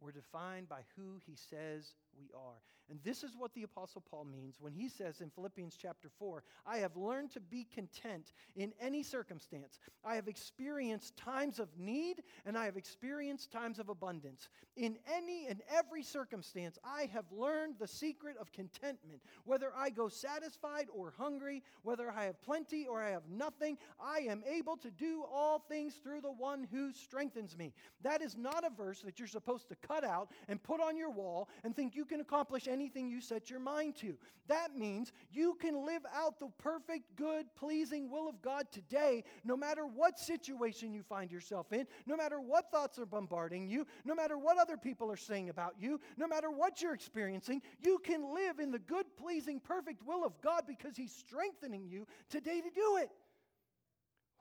[0.02, 2.60] We're defined by who he says we are.
[2.92, 6.44] And this is what the Apostle Paul means when he says in Philippians chapter 4
[6.68, 9.80] I have learned to be content in any circumstance.
[10.04, 14.50] I have experienced times of need and I have experienced times of abundance.
[14.76, 19.22] In any and every circumstance, I have learned the secret of contentment.
[19.46, 24.26] Whether I go satisfied or hungry, whether I have plenty or I have nothing, I
[24.28, 27.74] am able to do all things through the one who strengthens me.
[28.04, 31.12] That is not a verse that you're supposed to cut out and put on your
[31.12, 34.18] wall and think you can accomplish anything anything you set your mind to.
[34.48, 39.56] That means you can live out the perfect, good, pleasing will of God today, no
[39.56, 44.16] matter what situation you find yourself in, no matter what thoughts are bombarding you, no
[44.16, 47.62] matter what other people are saying about you, no matter what you're experiencing.
[47.80, 52.08] You can live in the good, pleasing, perfect will of God because He's strengthening you
[52.30, 53.10] today to do it.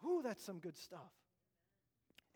[0.04, 1.12] Ooh, that's some good stuff.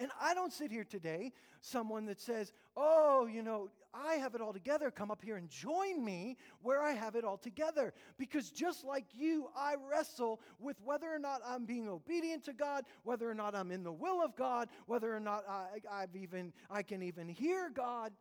[0.01, 4.41] And I don't sit here today, someone that says, oh, you know, I have it
[4.41, 4.91] all together.
[4.91, 7.95] Come up here and join me where I have it all together.
[8.19, 12.85] Because just like you, I wrestle with whether or not I'm being obedient to God,
[13.05, 16.53] whether or not I'm in the will of God, whether or not I, I've even,
[16.69, 18.13] I can even hear God.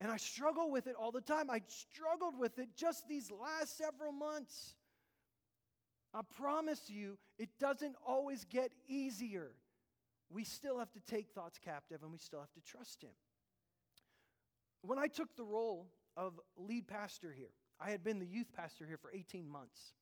[0.00, 1.50] And I struggle with it all the time.
[1.50, 4.74] I struggled with it just these last several months.
[6.12, 9.52] I promise you, it doesn't always get easier.
[10.30, 13.10] We still have to take thoughts captive and we still have to trust Him.
[14.82, 18.86] When I took the role of lead pastor here, I had been the youth pastor
[18.86, 19.94] here for 18 months.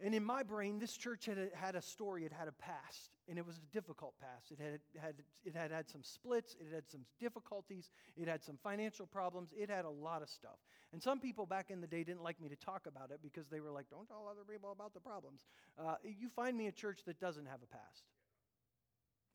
[0.00, 3.10] And in my brain, this church had a, had a story, it had a past,
[3.28, 4.50] and it was a difficult past.
[4.50, 8.58] It had, had, it had had some splits, it had some difficulties, it had some
[8.62, 10.58] financial problems, it had a lot of stuff.
[10.92, 13.46] And some people back in the day didn't like me to talk about it because
[13.48, 15.46] they were like, don't tell other people about the problems.
[15.78, 18.02] Uh, you find me a church that doesn't have a past,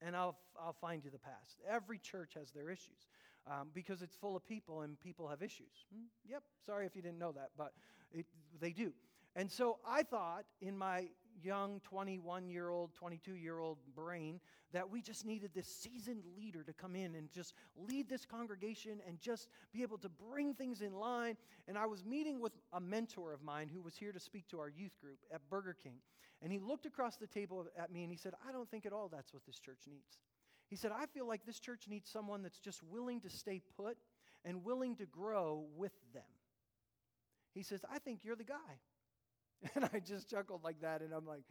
[0.02, 1.60] and I'll, I'll find you the past.
[1.70, 3.08] Every church has their issues
[3.48, 5.86] um, because it's full of people and people have issues.
[5.94, 6.06] Hmm?
[6.30, 7.74] Yep, sorry if you didn't know that, but
[8.12, 8.26] it,
[8.60, 8.94] they do.
[9.36, 11.06] And so I thought in my
[11.42, 14.40] young 21 year old, 22 year old brain
[14.74, 19.00] that we just needed this seasoned leader to come in and just lead this congregation
[19.08, 21.38] and just be able to bring things in line.
[21.68, 24.60] And I was meeting with a mentor of mine who was here to speak to
[24.60, 25.96] our youth group at Burger King.
[26.42, 28.94] And he looked across the table at me and he said, I don't think at
[28.94, 30.20] all that's what this church needs.
[30.70, 33.98] He said, I feel like this church needs someone that's just willing to stay put
[34.46, 36.24] and willing to grow with them.
[37.54, 38.56] He says, I think you're the guy.
[39.76, 41.44] And I just chuckled like that, and I'm like,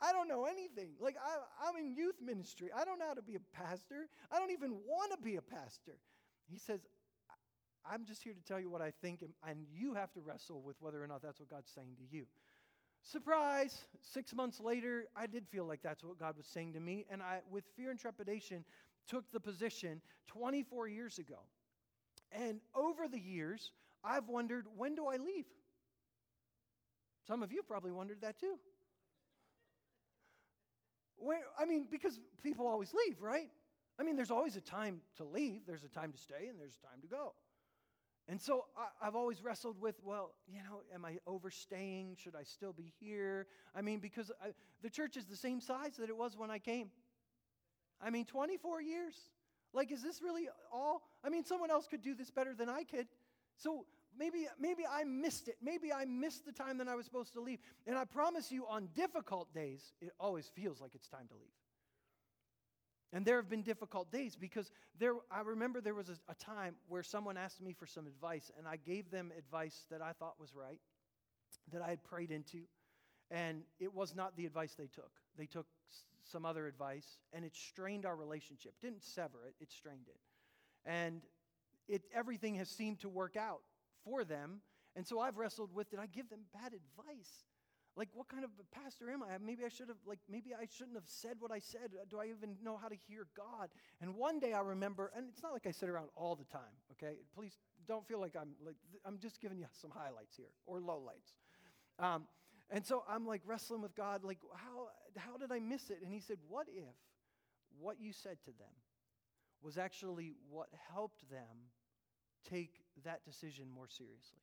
[0.00, 0.92] I don't know anything.
[0.98, 2.70] Like, I, I'm in youth ministry.
[2.74, 4.08] I don't know how to be a pastor.
[4.32, 5.98] I don't even want to be a pastor.
[6.50, 6.80] He says,
[7.84, 10.76] I'm just here to tell you what I think, and you have to wrestle with
[10.80, 12.24] whether or not that's what God's saying to you.
[13.02, 13.84] Surprise!
[14.02, 17.22] Six months later, I did feel like that's what God was saying to me, and
[17.22, 18.64] I, with fear and trepidation,
[19.08, 21.40] took the position 24 years ago.
[22.32, 23.72] And over the years,
[24.04, 25.46] I've wondered when do I leave?
[27.26, 28.58] Some of you probably wondered that too.
[31.16, 33.50] Where, I mean, because people always leave, right?
[33.98, 36.78] I mean, there's always a time to leave, there's a time to stay, and there's
[36.82, 37.34] a time to go.
[38.30, 42.16] And so I, have always wrestled with, well, you know, am I overstaying?
[42.16, 43.48] Should I still be here?
[43.74, 44.50] I mean, because I,
[44.82, 46.90] the church is the same size that it was when I came.
[48.00, 49.14] I mean, 24 years.
[49.72, 51.02] Like, is this really all?
[51.24, 53.08] I mean, someone else could do this better than I could.
[53.56, 53.84] So
[54.16, 55.56] maybe, maybe I missed it.
[55.60, 57.58] Maybe I missed the time that I was supposed to leave.
[57.88, 61.59] And I promise you, on difficult days, it always feels like it's time to leave.
[63.12, 66.76] And there have been difficult days because there, I remember there was a, a, time
[66.88, 70.34] where someone asked me for some advice, and I gave them advice that I thought
[70.38, 70.78] was right,
[71.72, 72.62] that I had prayed into,
[73.30, 75.10] and it was not the advice they took.
[75.36, 75.66] They took
[76.22, 78.74] some other advice, and it strained our relationship.
[78.80, 80.20] Didn't sever it, it strained it.
[80.88, 81.22] And
[81.88, 83.62] it, everything has seemed to work out
[84.04, 84.60] for them.
[84.94, 87.44] And so I've wrestled with did I give them bad advice?
[87.96, 89.36] Like, what kind of pastor am I?
[89.44, 91.90] Maybe I should have, like, maybe I shouldn't have said what I said.
[92.08, 93.68] Do I even know how to hear God?
[94.00, 96.74] And one day I remember, and it's not like I sit around all the time,
[96.92, 97.16] okay?
[97.34, 101.34] Please don't feel like I'm, like, I'm just giving you some highlights here or lowlights.
[101.98, 102.26] Um,
[102.70, 105.98] and so I'm like wrestling with God, like, how, how did I miss it?
[106.02, 106.94] And he said, What if
[107.78, 108.74] what you said to them
[109.62, 111.70] was actually what helped them
[112.48, 114.40] take that decision more seriously.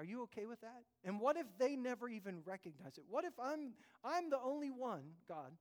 [0.00, 0.82] Are you okay with that?
[1.04, 3.04] And what if they never even recognize it?
[3.06, 5.52] What if I'm, I'm the only one, God,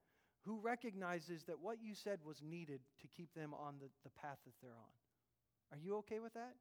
[0.46, 4.38] who recognizes that what you said was needed to keep them on the, the path
[4.46, 5.74] that they're on?
[5.74, 6.54] Are you okay with that?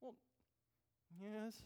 [0.00, 0.14] Well,
[1.20, 1.62] yes.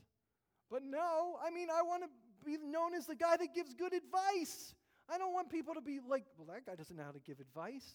[0.69, 2.09] But no, I mean, I want to
[2.45, 4.75] be known as the guy that gives good advice.
[5.09, 7.39] I don't want people to be like, well, that guy doesn't know how to give
[7.39, 7.95] advice.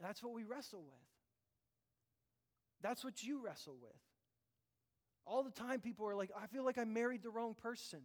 [0.00, 0.94] That's what we wrestle with.
[2.80, 4.07] That's what you wrestle with.
[5.28, 8.00] All the time, people are like, I feel like I married the wrong person.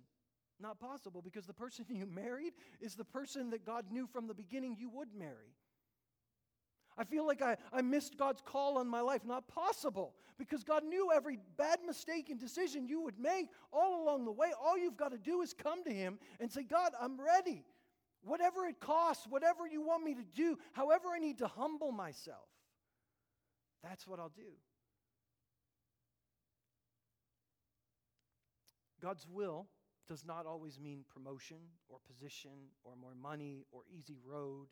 [0.59, 4.33] Not possible because the person you married is the person that God knew from the
[4.33, 5.55] beginning you would marry.
[6.97, 9.21] I feel like I, I missed God's call on my life.
[9.25, 14.25] Not possible because God knew every bad mistake and decision you would make all along
[14.25, 14.51] the way.
[14.63, 17.65] All you've got to do is come to Him and say, God, I'm ready.
[18.21, 22.47] Whatever it costs, whatever you want me to do, however I need to humble myself,
[23.83, 24.53] that's what I'll do.
[29.03, 29.67] God's will
[30.07, 31.57] does not always mean promotion
[31.89, 32.51] or position
[32.85, 34.67] or more money or easy road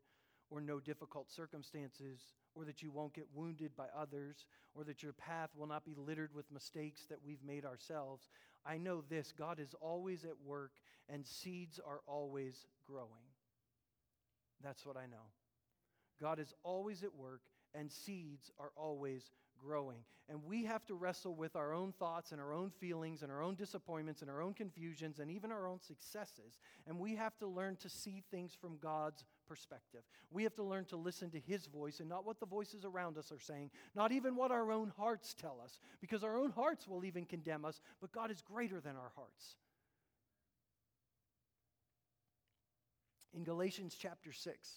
[0.50, 2.22] or no difficult circumstances
[2.56, 5.96] or that you won't get wounded by others or that your path will not be
[5.96, 8.30] littered with mistakes that we've made ourselves.
[8.66, 10.72] I know this God is always at work
[11.10, 13.28] and seeds are always growing.
[14.64, 15.28] That's what I know.
[16.22, 17.42] God is always at work,
[17.74, 19.32] and seeds are always
[19.64, 20.00] growing.
[20.30, 23.42] And we have to wrestle with our own thoughts and our own feelings and our
[23.42, 26.58] own disappointments and our own confusions and even our own successes.
[26.88, 30.02] And we have to learn to see things from God's perspective.
[30.30, 33.18] We have to learn to listen to His voice and not what the voices around
[33.18, 36.88] us are saying, not even what our own hearts tell us, because our own hearts
[36.88, 39.58] will even condemn us, but God is greater than our hearts.
[43.34, 44.70] In Galatians chapter 6,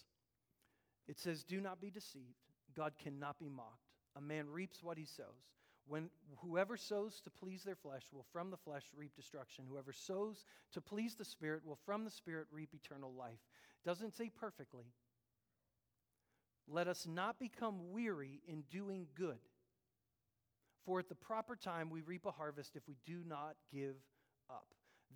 [1.08, 2.38] it says, Do not be deceived.
[2.76, 3.93] God cannot be mocked.
[4.16, 5.50] A man reaps what he sows.
[5.86, 6.08] When
[6.38, 9.64] whoever sows to please their flesh will from the flesh reap destruction.
[9.68, 13.40] Whoever sows to please the Spirit will from the Spirit reap eternal life.
[13.84, 14.86] Doesn't say perfectly.
[16.66, 19.38] Let us not become weary in doing good.
[20.86, 23.96] For at the proper time we reap a harvest if we do not give
[24.48, 24.66] up.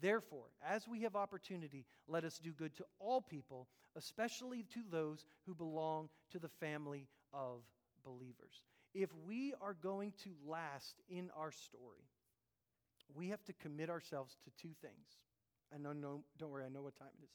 [0.01, 5.25] Therefore, as we have opportunity, let us do good to all people, especially to those
[5.47, 7.63] who belong to the family of
[8.05, 8.63] believers.
[8.95, 12.09] If we are going to last in our story,
[13.15, 15.19] we have to commit ourselves to two things.
[15.75, 17.31] I know, no, don't worry, I know what time it is.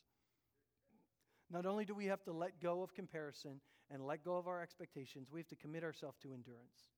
[1.51, 3.59] Not only do we have to let go of comparison
[3.91, 6.89] and let go of our expectations, we have to commit ourselves to endurance.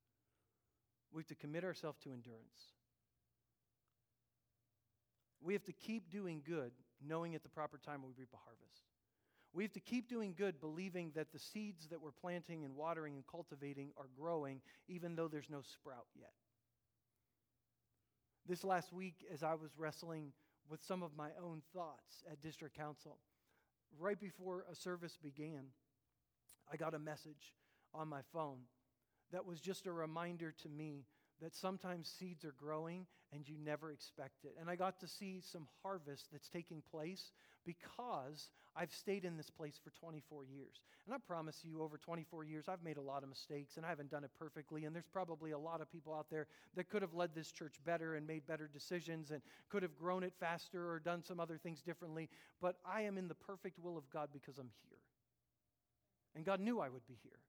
[1.11, 2.73] We have to commit ourselves to endurance.
[5.41, 6.71] We have to keep doing good,
[7.05, 8.81] knowing at the proper time we reap a harvest.
[9.55, 13.15] We have to keep doing good, believing that the seeds that we're planting and watering
[13.15, 16.33] and cultivating are growing, even though there's no sprout yet.
[18.45, 20.33] This last week, as I was wrestling
[20.69, 23.17] with some of my own thoughts at district council,
[23.97, 25.67] right before a service began,
[26.69, 27.55] I got a message
[27.93, 28.57] on my phone
[29.31, 31.05] that was just a reminder to me
[31.41, 34.55] that sometimes seeds are growing and you never expect it.
[34.59, 37.31] And I got to see some harvest that's taking place
[37.65, 40.81] because I've stayed in this place for 24 years.
[41.05, 43.89] And I promise you, over 24 years, I've made a lot of mistakes and I
[43.89, 44.85] haven't done it perfectly.
[44.85, 47.75] And there's probably a lot of people out there that could have led this church
[47.85, 51.57] better and made better decisions and could have grown it faster or done some other
[51.57, 52.29] things differently.
[52.61, 54.97] But I am in the perfect will of God because I'm here.
[56.35, 57.39] And God knew I would be here.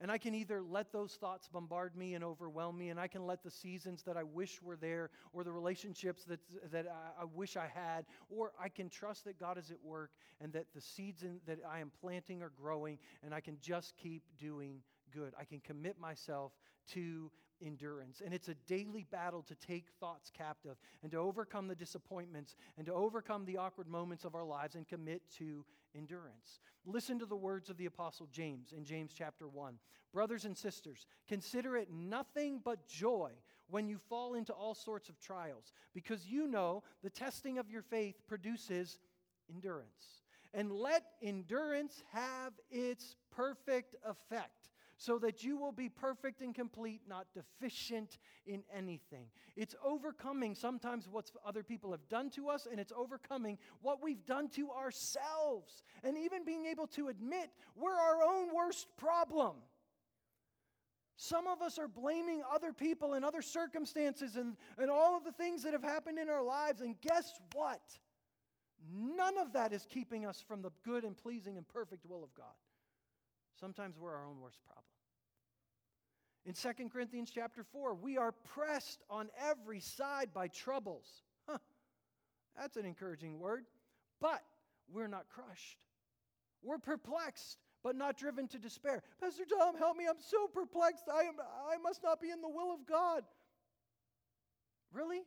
[0.00, 3.26] And I can either let those thoughts bombard me and overwhelm me, and I can
[3.26, 6.40] let the seasons that I wish were there, or the relationships that,
[6.70, 10.10] that I, I wish I had, or I can trust that God is at work
[10.40, 13.94] and that the seeds in, that I am planting are growing, and I can just
[13.96, 14.80] keep doing
[15.12, 15.34] good.
[15.38, 16.52] I can commit myself
[16.92, 17.30] to
[17.62, 18.22] endurance.
[18.24, 22.86] And it's a daily battle to take thoughts captive and to overcome the disappointments and
[22.86, 25.64] to overcome the awkward moments of our lives and commit to
[25.96, 26.60] endurance.
[26.84, 29.78] Listen to the words of the Apostle James in James chapter 1.
[30.12, 33.30] Brothers and sisters, consider it nothing but joy
[33.68, 37.82] when you fall into all sorts of trials, because you know the testing of your
[37.82, 38.98] faith produces
[39.48, 40.22] endurance.
[40.52, 44.69] And let endurance have its perfect effect
[45.00, 49.28] so that you will be perfect and complete, not deficient in anything.
[49.56, 54.26] It's overcoming sometimes what other people have done to us, and it's overcoming what we've
[54.26, 59.56] done to ourselves, and even being able to admit we're our own worst problem.
[61.16, 65.32] Some of us are blaming other people and other circumstances and, and all of the
[65.32, 66.82] things that have happened in our lives.
[66.82, 67.80] And guess what?
[68.92, 72.34] None of that is keeping us from the good and pleasing and perfect will of
[72.34, 72.54] God.
[73.60, 74.84] Sometimes we're our own worst problem.
[76.46, 81.22] In 2 Corinthians chapter 4, we are pressed on every side by troubles.
[81.46, 81.58] Huh,
[82.58, 83.64] that's an encouraging word.
[84.20, 84.42] But
[84.90, 85.78] we're not crushed.
[86.62, 89.02] We're perplexed, but not driven to despair.
[89.20, 90.06] Pastor Tom, help me.
[90.08, 91.04] I'm so perplexed.
[91.12, 91.34] I, am,
[91.70, 93.22] I must not be in the will of God.
[94.92, 95.20] Really?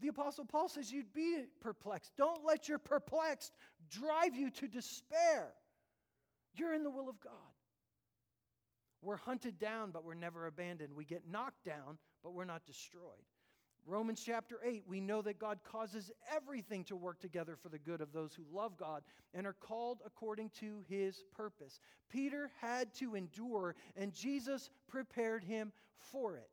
[0.00, 2.12] The Apostle Paul says you'd be perplexed.
[2.16, 3.52] Don't let your perplexed
[3.90, 5.52] drive you to despair.
[6.56, 7.53] You're in the will of God.
[9.04, 10.94] We're hunted down, but we're never abandoned.
[10.94, 13.24] We get knocked down, but we're not destroyed.
[13.86, 18.00] Romans chapter 8, we know that God causes everything to work together for the good
[18.00, 19.02] of those who love God
[19.34, 21.80] and are called according to his purpose.
[22.10, 26.48] Peter had to endure, and Jesus prepared him for it.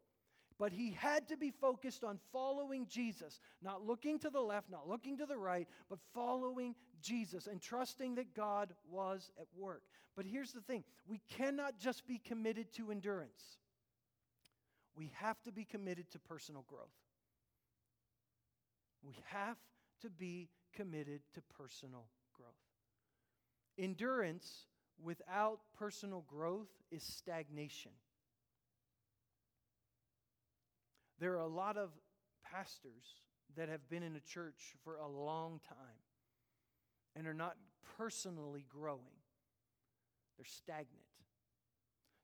[0.59, 4.87] But he had to be focused on following Jesus, not looking to the left, not
[4.87, 9.83] looking to the right, but following Jesus and trusting that God was at work.
[10.15, 13.57] But here's the thing we cannot just be committed to endurance,
[14.95, 16.89] we have to be committed to personal growth.
[19.03, 19.57] We have
[20.01, 22.51] to be committed to personal growth.
[23.77, 24.67] Endurance
[25.03, 27.91] without personal growth is stagnation.
[31.19, 31.89] There are a lot of
[32.43, 33.21] pastors
[33.55, 36.10] that have been in a church for a long time
[37.15, 37.55] and are not
[37.97, 39.19] personally growing,
[40.37, 40.87] they're stagnant.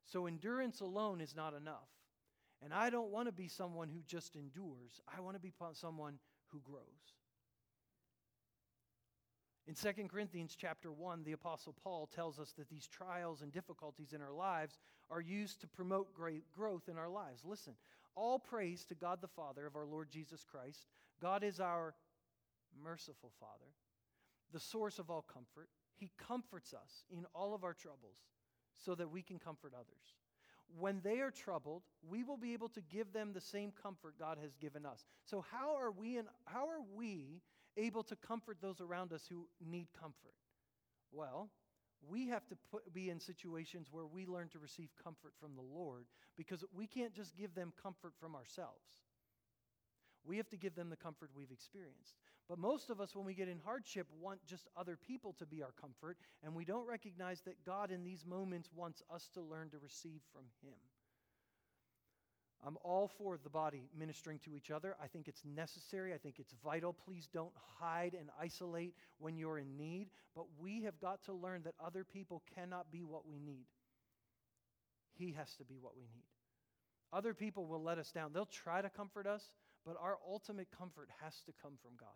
[0.06, 1.90] So, endurance alone is not enough.
[2.64, 6.20] And I don't want to be someone who just endures, I want to be someone
[6.48, 6.82] who grows.
[9.68, 14.14] In 2 Corinthians chapter 1, the apostle Paul tells us that these trials and difficulties
[14.14, 14.80] in our lives
[15.10, 17.42] are used to promote great growth in our lives.
[17.44, 17.74] Listen,
[18.16, 20.88] all praise to God the Father of our Lord Jesus Christ.
[21.22, 21.94] God is our
[22.82, 23.74] merciful Father,
[24.54, 25.70] the source of all comfort.
[25.96, 28.18] He comforts us in all of our troubles
[28.76, 30.16] so that we can comfort others.
[30.80, 34.38] when they are troubled, we will be able to give them the same comfort God
[34.42, 35.06] has given us.
[35.24, 37.42] So how are we and how are we
[37.78, 40.36] able to comfort those around us who need comfort?
[41.12, 41.50] Well,
[42.08, 45.62] we have to put, be in situations where we learn to receive comfort from the
[45.62, 49.07] Lord because we can't just give them comfort from ourselves.
[50.28, 52.16] We have to give them the comfort we've experienced.
[52.50, 55.64] But most of us, when we get in hardship, want just other people to be
[55.64, 59.70] our comfort, and we don't recognize that God in these moments wants us to learn
[59.70, 60.76] to receive from Him.
[62.66, 64.96] I'm all for the body ministering to each other.
[65.02, 66.14] I think it's necessary.
[66.14, 66.92] I think it's vital.
[66.92, 70.10] Please don't hide and isolate when you're in need.
[70.36, 73.68] But we have got to learn that other people cannot be what we need.
[75.14, 76.26] He has to be what we need.
[77.14, 78.32] Other people will let us down.
[78.34, 79.44] They'll try to comfort us,
[79.88, 82.10] but our ultimate comfort has to come from God.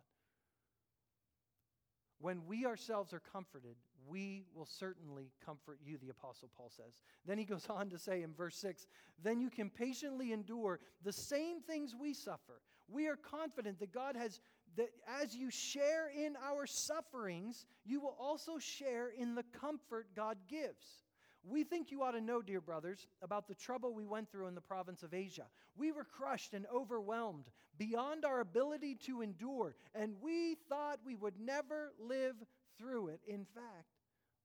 [2.20, 7.02] When we ourselves are comforted, we will certainly comfort you, the Apostle Paul says.
[7.26, 8.86] Then he goes on to say in verse 6
[9.24, 12.62] Then you can patiently endure the same things we suffer.
[12.90, 14.42] We are confident that God has,
[14.76, 14.90] that
[15.22, 21.06] as you share in our sufferings, you will also share in the comfort God gives.
[21.44, 24.56] We think you ought to know, dear brothers, about the trouble we went through in
[24.56, 25.48] the province of Asia.
[25.76, 27.46] We were crushed and overwhelmed
[27.78, 32.36] beyond our ability to endure, and we thought we would never live
[32.78, 33.22] through it.
[33.28, 33.88] In fact,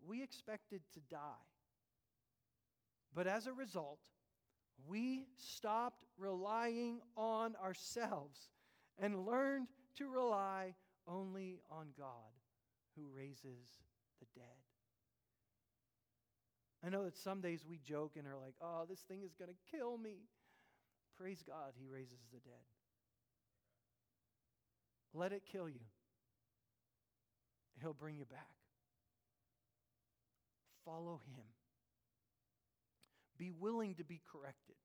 [0.07, 1.47] we expected to die.
[3.15, 4.01] But as a result,
[4.87, 8.51] we stopped relying on ourselves
[8.99, 10.75] and learned to rely
[11.07, 12.07] only on God
[12.97, 13.69] who raises
[14.21, 14.66] the dead.
[16.87, 19.51] I know that some days we joke and are like, oh, this thing is going
[19.51, 20.29] to kill me.
[21.19, 22.63] Praise God, He raises the dead.
[25.13, 25.81] Let it kill you,
[27.81, 28.55] He'll bring you back.
[30.85, 31.45] Follow Him.
[33.37, 34.77] Be willing to be corrected,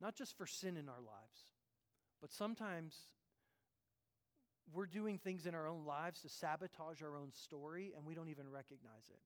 [0.00, 1.52] not just for sin in our lives,
[2.20, 2.94] but sometimes
[4.72, 8.28] we're doing things in our own lives to sabotage our own story and we don't
[8.28, 9.20] even recognize it.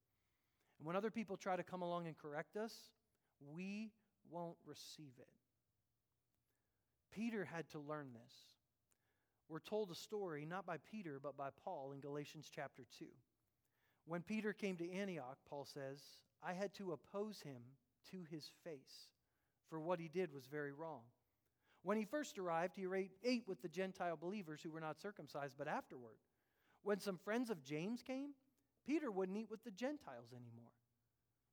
[0.81, 2.72] And when other people try to come along and correct us,
[3.55, 3.93] we
[4.31, 5.28] won't receive it.
[7.12, 8.33] Peter had to learn this.
[9.49, 13.05] We're told a story, not by Peter, but by Paul in Galatians chapter 2.
[14.07, 16.01] When Peter came to Antioch, Paul says,
[16.43, 17.61] I had to oppose him
[18.12, 19.09] to his face,
[19.68, 21.03] for what he did was very wrong.
[21.83, 22.87] When he first arrived, he
[23.22, 26.16] ate with the Gentile believers who were not circumcised, but afterward,
[26.83, 28.31] when some friends of James came,
[28.87, 30.72] Peter wouldn't eat with the Gentiles anymore.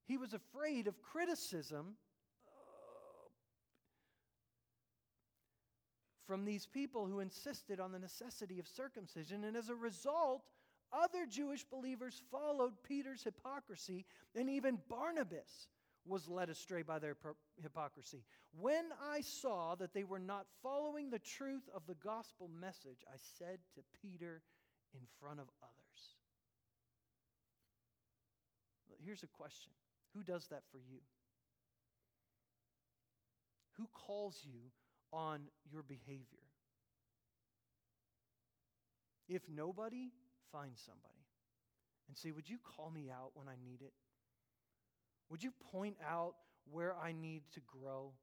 [0.06, 1.96] He was afraid of criticism
[2.48, 3.30] uh,
[6.26, 9.44] from these people who insisted on the necessity of circumcision.
[9.44, 10.44] And as a result,
[10.94, 14.06] other Jewish believers followed Peter's hypocrisy,
[14.36, 15.68] and even Barnabas
[16.06, 17.18] was led astray by their
[17.62, 18.24] hypocrisy.
[18.58, 23.18] When I saw that they were not following the truth of the gospel message, I
[23.38, 24.42] said to Peter
[24.94, 26.16] in front of others,
[29.04, 29.72] Here's a question
[30.14, 31.00] Who does that for you?
[33.78, 34.72] Who calls you
[35.14, 35.42] on
[35.72, 36.44] your behavior?
[39.30, 40.12] If nobody,
[40.52, 41.26] find somebody
[42.08, 43.94] and say, Would you call me out when I need it?
[45.30, 46.36] Would you point out
[46.72, 48.14] where I need to grow?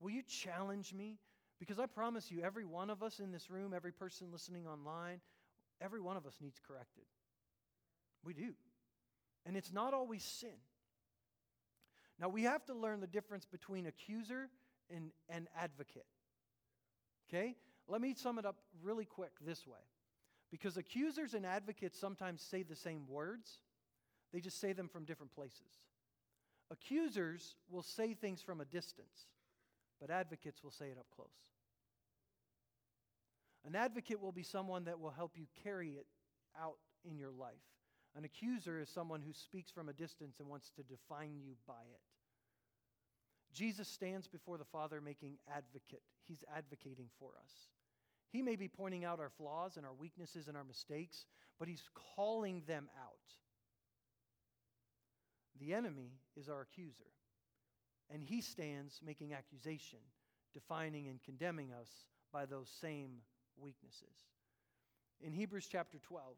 [0.00, 1.18] Will you challenge me?
[1.58, 5.20] Because I promise you, every one of us in this room, every person listening online,
[5.80, 7.04] every one of us needs corrected.
[8.24, 8.52] We do.
[9.46, 10.58] And it's not always sin.
[12.18, 14.48] Now, we have to learn the difference between accuser
[14.94, 16.06] and, and advocate.
[17.28, 17.54] Okay?
[17.88, 19.78] Let me sum it up really quick this way.
[20.50, 23.60] Because accusers and advocates sometimes say the same words,
[24.32, 25.80] they just say them from different places.
[26.70, 29.26] Accusers will say things from a distance,
[30.00, 31.28] but advocates will say it up close.
[33.64, 36.06] An advocate will be someone that will help you carry it
[36.60, 36.78] out
[37.08, 37.54] in your life.
[38.16, 41.74] An accuser is someone who speaks from a distance and wants to define you by
[41.74, 42.00] it.
[43.52, 46.02] Jesus stands before the Father making advocate.
[46.26, 47.52] He's advocating for us.
[48.32, 51.26] He may be pointing out our flaws and our weaknesses and our mistakes,
[51.58, 51.82] but he's
[52.16, 53.12] calling them out.
[55.60, 57.10] The enemy is our accuser,
[58.12, 60.00] and he stands making accusation,
[60.52, 61.88] defining and condemning us
[62.32, 63.10] by those same
[63.58, 64.26] weaknesses.
[65.22, 66.36] In Hebrews chapter 12,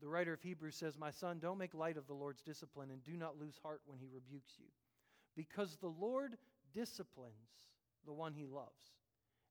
[0.00, 3.02] the writer of Hebrews says, My son, don't make light of the Lord's discipline and
[3.02, 4.66] do not lose heart when he rebukes you.
[5.36, 6.36] Because the Lord
[6.72, 7.34] disciplines
[8.06, 8.92] the one he loves,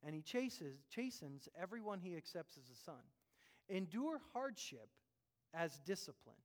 [0.05, 3.01] and he chases, chastens everyone he accepts as a son.
[3.69, 4.89] Endure hardship
[5.53, 6.35] as discipline.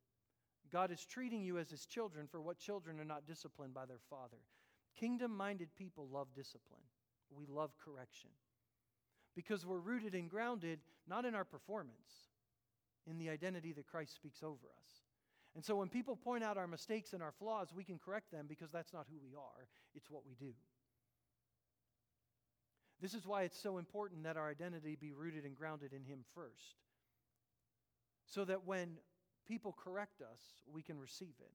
[0.73, 4.01] God is treating you as his children for what children are not disciplined by their
[4.11, 4.39] father.
[4.99, 6.83] Kingdom minded people love discipline,
[7.31, 8.31] we love correction.
[9.35, 12.31] Because we're rooted and grounded not in our performance,
[13.09, 14.91] in the identity that Christ speaks over us.
[15.55, 18.47] And so when people point out our mistakes and our flaws, we can correct them
[18.49, 20.53] because that's not who we are, it's what we do.
[23.01, 26.25] This is why it's so important that our identity be rooted and grounded in Him
[26.35, 26.77] first.
[28.27, 28.99] So that when
[29.47, 30.41] people correct us,
[30.73, 31.53] we can receive it.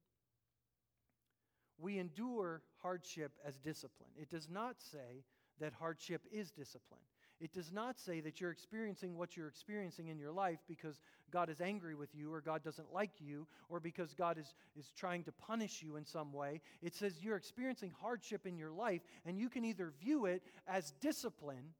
[1.77, 4.09] We endure hardship as discipline.
[4.19, 5.25] It does not say
[5.59, 7.01] that hardship is discipline.
[7.43, 11.49] It does not say that you're experiencing what you're experiencing in your life because God
[11.49, 15.25] is angry with you or God doesn't like you or because God is, is trying
[15.25, 16.61] to punish you in some way.
[16.81, 20.93] It says you're experiencing hardship in your life and you can either view it as
[21.01, 21.73] discipline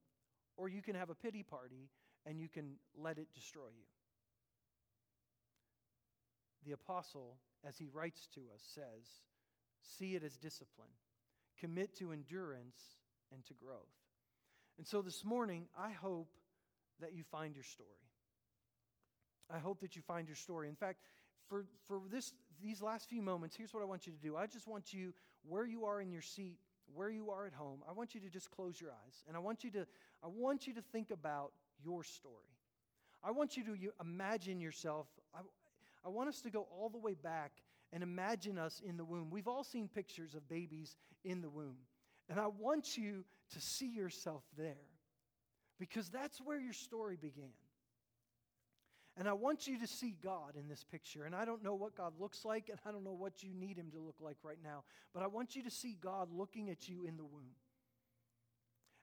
[0.57, 1.89] or you can have a pity party
[2.25, 3.85] and you can let it destroy you.
[6.65, 9.07] The apostle, as he writes to us, says,
[9.81, 10.91] See it as discipline,
[11.57, 12.97] commit to endurance
[13.31, 14.02] and to growth.
[14.77, 16.29] And so this morning, I hope
[16.99, 17.89] that you find your story.
[19.53, 20.67] I hope that you find your story.
[20.69, 20.99] In fact,
[21.47, 24.35] for, for this, these last few moments, here's what I want you to do.
[24.35, 25.13] I just want you,
[25.47, 26.57] where you are in your seat,
[26.93, 29.23] where you are at home, I want you to just close your eyes.
[29.27, 29.85] And I want you to,
[30.23, 31.51] I want you to think about
[31.83, 32.35] your story.
[33.23, 35.07] I want you to you imagine yourself.
[35.33, 35.39] I,
[36.05, 37.51] I want us to go all the way back
[37.91, 39.29] and imagine us in the womb.
[39.29, 41.77] We've all seen pictures of babies in the womb.
[42.33, 44.87] And I want you to see yourself there
[45.77, 47.51] because that's where your story began.
[49.15, 51.25] And I want you to see God in this picture.
[51.25, 53.77] And I don't know what God looks like, and I don't know what you need
[53.77, 56.89] him to look like right now, but I want you to see God looking at
[56.89, 57.53] you in the womb.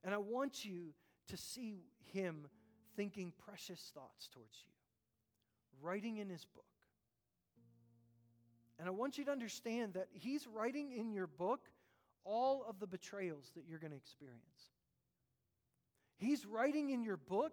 [0.02, 0.92] And I want you
[1.28, 2.48] to see him
[2.96, 4.72] thinking precious thoughts towards you,
[5.80, 6.64] writing in his book.
[8.80, 11.60] And I want you to understand that he's writing in your book
[12.24, 14.68] all of the betrayals that you're going to experience.
[16.16, 17.52] He's writing in your book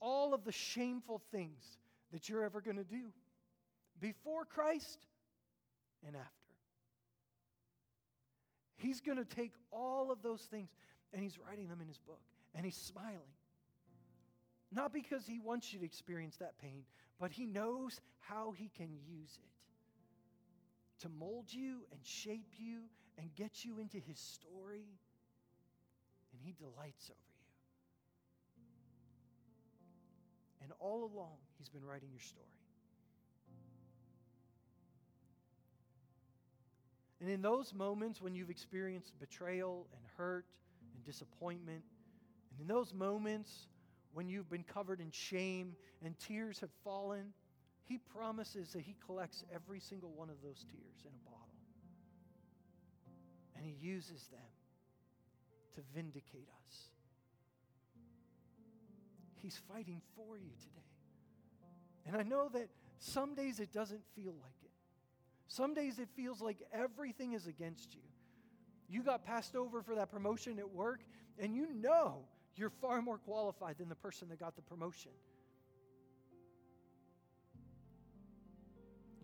[0.00, 1.78] all of the shameful things
[2.12, 3.12] that you're ever going to do
[4.00, 5.06] before Christ
[6.06, 6.28] and after.
[8.76, 10.70] He's going to take all of those things
[11.12, 12.20] and he's writing them in his book
[12.54, 13.18] and he's smiling.
[14.72, 16.82] Not because he wants you to experience that pain,
[17.20, 22.82] but he knows how he can use it to mold you and shape you
[23.18, 24.86] and get you into his story,
[26.32, 27.42] and he delights over you.
[30.62, 32.46] And all along, he's been writing your story.
[37.20, 40.44] And in those moments when you've experienced betrayal and hurt
[40.94, 41.84] and disappointment,
[42.50, 43.68] and in those moments
[44.12, 47.32] when you've been covered in shame and tears have fallen,
[47.84, 51.51] he promises that he collects every single one of those tears in a bottle
[53.62, 54.40] and He uses them
[55.74, 56.76] to vindicate us.
[59.36, 60.80] He's fighting for you today.
[62.06, 64.70] And I know that some days it doesn't feel like it.
[65.46, 68.00] Some days it feels like everything is against you.
[68.88, 71.00] You got passed over for that promotion at work,
[71.38, 72.24] and you know
[72.56, 75.12] you're far more qualified than the person that got the promotion.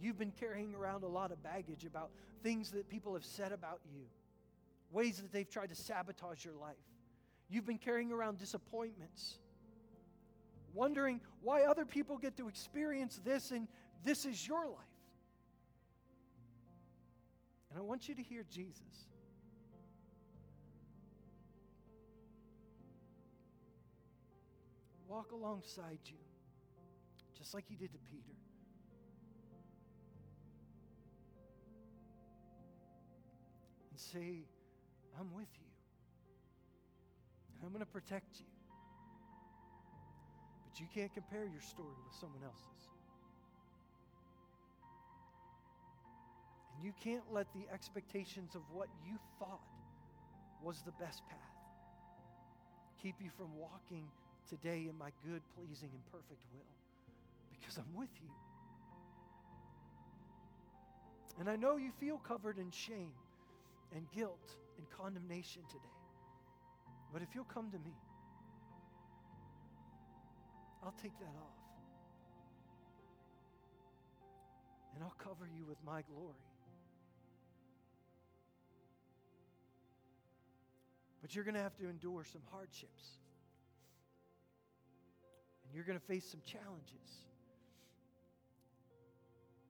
[0.00, 2.10] You've been carrying around a lot of baggage about
[2.42, 4.02] things that people have said about you
[4.90, 6.76] ways that they've tried to sabotage your life.
[7.48, 9.38] You've been carrying around disappointments,
[10.74, 13.68] wondering why other people get to experience this and
[14.04, 14.76] this is your life.
[17.70, 18.82] And I want you to hear Jesus.
[25.06, 26.18] Walk alongside you,
[27.36, 28.36] just like he did to Peter.
[33.90, 34.44] And say,
[35.18, 35.70] I'm with you.
[37.56, 38.46] And I'm going to protect you.
[40.64, 42.84] But you can't compare your story with someone else's.
[46.76, 49.60] And you can't let the expectations of what you thought
[50.62, 51.38] was the best path
[53.02, 54.04] keep you from walking
[54.48, 56.66] today in my good, pleasing, and perfect will
[57.50, 58.30] because I'm with you.
[61.38, 63.12] And I know you feel covered in shame
[63.94, 65.98] and guilt and condemnation today.
[67.12, 67.94] But if you'll come to me,
[70.82, 71.58] I'll take that off.
[74.94, 76.34] And I'll cover you with my glory.
[81.22, 83.18] But you're going to have to endure some hardships.
[85.64, 87.22] And you're going to face some challenges.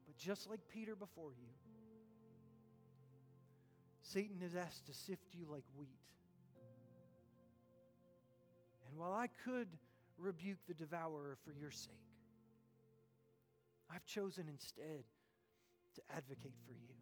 [0.06, 1.48] But just like Peter before you,
[4.12, 6.00] Satan is asked to sift you like wheat.
[8.88, 9.68] And while I could
[10.16, 11.92] rebuke the devourer for your sake,
[13.94, 15.04] I've chosen instead
[15.94, 16.94] to advocate for you.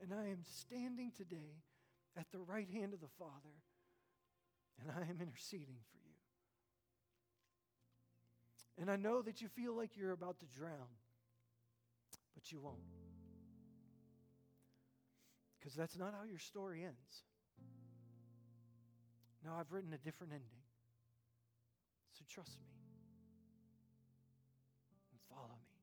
[0.00, 1.62] And I am standing today
[2.16, 3.60] at the right hand of the Father,
[4.80, 6.14] and I am interceding for you.
[8.78, 10.88] And I know that you feel like you're about to drown,
[12.46, 12.76] but you won't.
[15.58, 17.24] Because that's not how your story ends.
[19.44, 20.62] No, I've written a different ending.
[22.12, 22.66] So trust me
[25.10, 25.74] and follow me.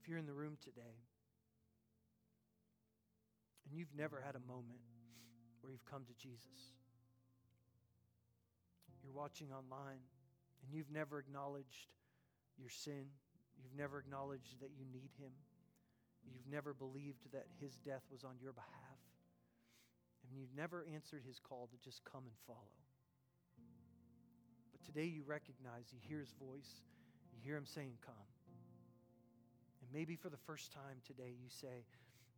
[0.00, 1.04] If you're in the room today
[3.66, 4.80] and you've never had a moment
[5.60, 6.77] where you've come to Jesus,
[9.08, 10.04] you're watching online
[10.62, 11.88] and you've never acknowledged
[12.58, 13.08] your sin,
[13.56, 15.32] you've never acknowledged that you need Him,
[16.28, 19.00] you've never believed that His death was on your behalf,
[20.22, 22.76] and you've never answered His call to just come and follow.
[24.72, 26.82] But today you recognize, you hear His voice,
[27.32, 28.28] you hear Him saying, Come.
[29.80, 31.86] And maybe for the first time today, you say,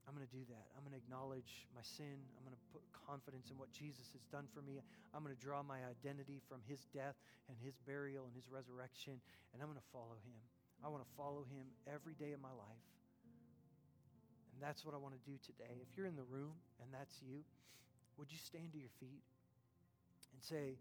[0.09, 0.67] I'm going to do that.
[0.75, 2.19] I'm going to acknowledge my sin.
[2.35, 4.81] I'm going to put confidence in what Jesus has done for me.
[5.15, 7.15] I'm going to draw my identity from his death
[7.47, 9.21] and his burial and his resurrection,
[9.53, 10.41] and I'm going to follow him.
[10.83, 12.87] I want to follow him every day of my life.
[14.57, 15.79] And that's what I want to do today.
[15.85, 17.45] If you're in the room and that's you,
[18.17, 19.25] would you stand to your feet
[20.33, 20.77] and say,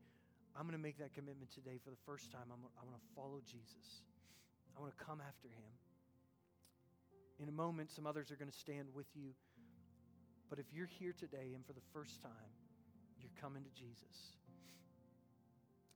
[0.55, 2.47] I'm going to make that commitment today for the first time.
[2.49, 4.03] I'm, I'm going to follow Jesus.
[4.75, 5.71] I want to come after him.
[7.41, 9.31] In a moment, some others are going to stand with you.
[10.49, 12.51] But if you're here today and for the first time,
[13.21, 14.35] you're coming to Jesus,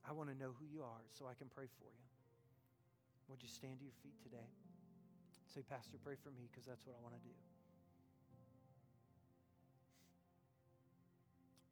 [0.08, 2.04] I want to know who you are so I can pray for you.
[3.28, 4.48] Would you stand to your feet today?
[5.52, 7.34] Say, Pastor, pray for me because that's what I want to do.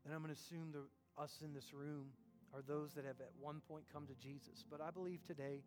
[0.04, 0.84] Then I'm going to assume the,
[1.20, 2.10] us in this room
[2.54, 4.64] are those that have at one point come to Jesus.
[4.68, 5.62] But I believe today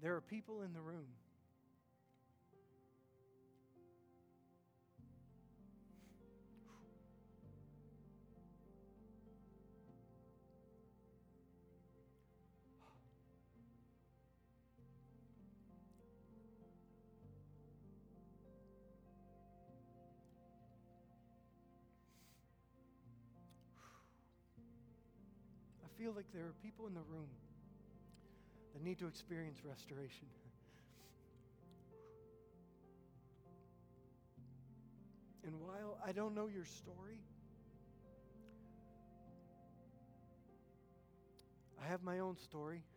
[0.00, 1.06] there are people in the room
[26.12, 27.28] feel like there are people in the room
[28.74, 30.26] that need to experience restoration.
[35.44, 37.18] And while I don't know your story,
[41.82, 42.80] I have my own story.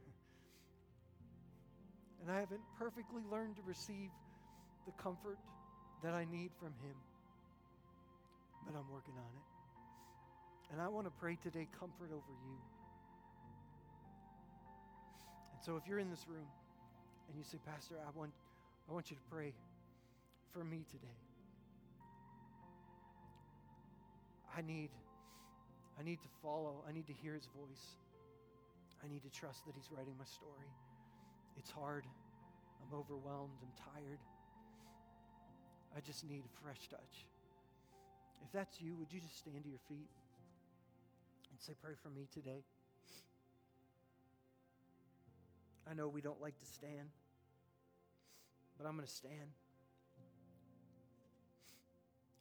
[2.22, 4.10] And I haven't perfectly learned to receive
[4.86, 5.38] the comfort
[6.04, 6.96] that I need from Him.
[8.66, 9.44] But I'm working on it.
[10.72, 12.75] And I want to pray today comfort over you.
[15.66, 16.46] So if you're in this room
[17.28, 18.30] and you say, Pastor, I want,
[18.88, 19.52] I want you to pray
[20.54, 21.18] for me today.
[24.56, 24.92] I need,
[26.00, 26.84] I need to follow.
[26.88, 27.98] I need to hear his voice.
[29.04, 30.70] I need to trust that he's writing my story.
[31.58, 32.06] It's hard.
[32.84, 33.58] I'm overwhelmed.
[33.64, 34.20] I'm tired.
[35.98, 37.26] I just need a fresh touch.
[38.46, 40.14] If that's you, would you just stand to your feet
[41.50, 42.62] and say, Pray for me today?
[45.90, 47.10] I know we don't like to stand,
[48.78, 49.54] but I'm going to stand.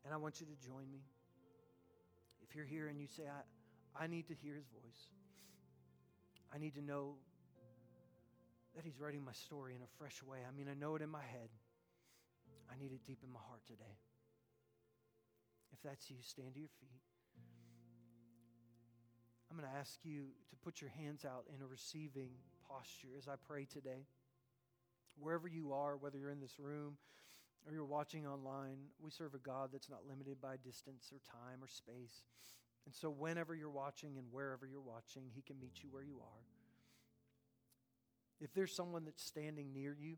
[0.04, 1.02] And I want you to join me.
[2.42, 5.08] If you're here and you say, I, I need to hear his voice,
[6.54, 7.14] I need to know
[8.76, 10.38] that he's writing my story in a fresh way.
[10.46, 11.48] I mean, I know it in my head.
[12.70, 13.98] I need it deep in my heart today.
[15.72, 17.00] If that's you, stand to your feet.
[19.50, 22.30] I'm going to ask you to put your hands out in a receiving
[22.74, 24.06] posture as I pray today.
[25.18, 26.96] Wherever you are, whether you're in this room
[27.66, 31.62] or you're watching online, we serve a God that's not limited by distance or time
[31.62, 32.24] or space.
[32.86, 36.18] And so, whenever you're watching and wherever you're watching, He can meet you where you
[36.20, 36.42] are.
[38.40, 40.16] If there's someone that's standing near you,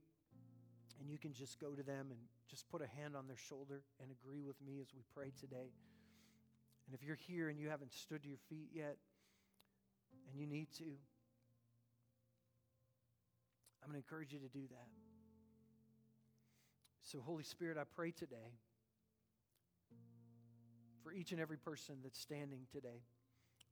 [0.98, 3.82] and you can just go to them and just put a hand on their shoulder
[4.00, 5.70] and agree with me as we pray today.
[6.86, 8.96] And if you're here and you haven't stood to your feet yet,
[10.30, 10.84] and you need to,
[13.86, 14.88] I'm going to encourage you to do that.
[17.02, 18.58] So, Holy Spirit, I pray today
[21.04, 23.04] for each and every person that's standing today,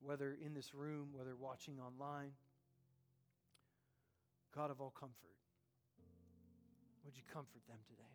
[0.01, 2.31] whether in this room, whether watching online.
[4.55, 5.35] God of all comfort,
[7.05, 8.15] would you comfort them today?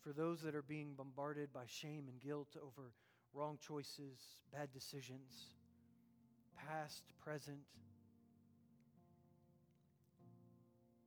[0.00, 2.92] For those that are being bombarded by shame and guilt over
[3.34, 5.56] wrong choices, bad decisions,
[6.56, 7.58] past, present,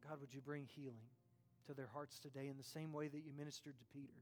[0.10, 1.06] God, would you bring healing
[1.68, 4.18] to their hearts today in the same way that you ministered to Peter?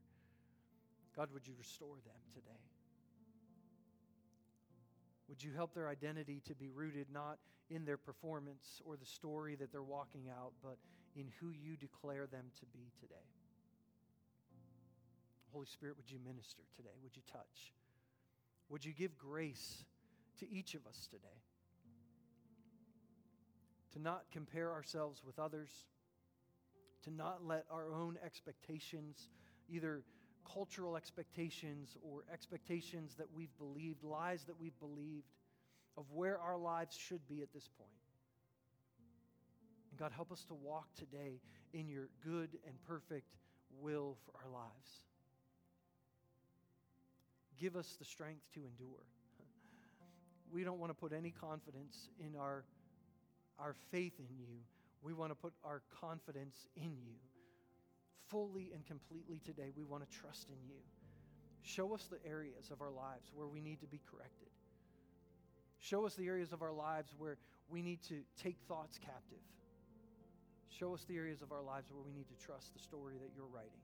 [1.15, 2.59] God, would you restore them today?
[5.29, 7.37] Would you help their identity to be rooted not
[7.69, 10.77] in their performance or the story that they're walking out, but
[11.15, 13.15] in who you declare them to be today?
[15.53, 16.95] Holy Spirit, would you minister today?
[17.01, 17.71] Would you touch?
[18.69, 19.85] Would you give grace
[20.39, 21.39] to each of us today?
[23.97, 25.71] To not compare ourselves with others,
[27.05, 29.29] to not let our own expectations,
[29.67, 30.03] either
[30.53, 35.33] cultural expectations or expectations that we've believed, lies that we've believed
[35.97, 37.89] of where our lives should be at this point.
[39.89, 41.41] And God, help us to walk today
[41.73, 43.33] in your good and perfect
[43.81, 45.01] will for our lives.
[47.59, 49.05] Give us the strength to endure.
[50.53, 52.63] We don't want to put any confidence in our,
[53.59, 54.61] our faith in you.
[55.01, 57.15] We want to put our confidence in you
[58.29, 60.79] fully and completely today, we want to trust in you.
[61.61, 64.47] Show us the areas of our lives where we need to be corrected.
[65.79, 67.37] Show us the areas of our lives where
[67.69, 69.43] we need to take thoughts captive.
[70.69, 73.31] Show us the areas of our lives where we need to trust the story that
[73.35, 73.83] you're writing.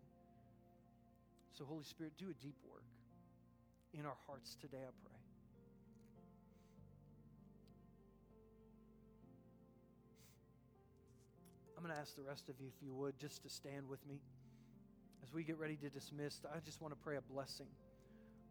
[1.58, 2.84] So, Holy Spirit, do a deep work
[3.94, 5.20] in our hearts today, I pray.
[11.84, 14.00] I'm going to ask the rest of you, if you would, just to stand with
[14.08, 14.22] me.
[15.22, 17.68] As we get ready to dismiss, I just want to pray a blessing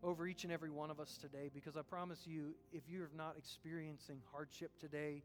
[0.03, 3.37] over each and every one of us today because I promise you, if you're not
[3.39, 5.23] experiencing hardship today,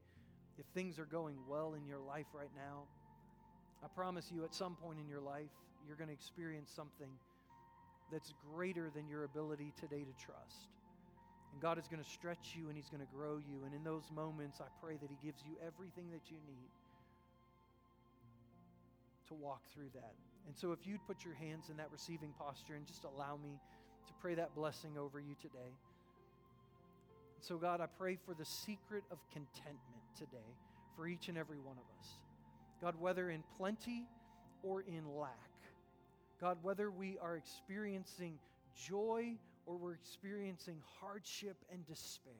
[0.57, 2.83] if things are going well in your life right now,
[3.83, 5.51] I promise you at some point in your life,
[5.85, 7.11] you're going to experience something
[8.09, 10.71] that's greater than your ability today to trust.
[11.51, 13.65] And God is going to stretch you and He's going to grow you.
[13.65, 16.71] And in those moments, I pray that He gives you everything that you need
[19.27, 20.13] to walk through that.
[20.47, 23.59] And so, if you'd put your hands in that receiving posture and just allow me
[24.07, 25.75] to pray that blessing over you today.
[27.41, 30.55] So, God, I pray for the secret of contentment today
[30.95, 32.07] for each and every one of us.
[32.81, 34.07] God, whether in plenty
[34.63, 35.31] or in lack,
[36.39, 38.39] God, whether we are experiencing
[38.75, 42.33] joy or we're experiencing hardship and despair,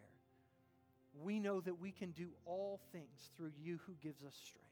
[1.22, 4.67] we know that we can do all things through you who gives us strength.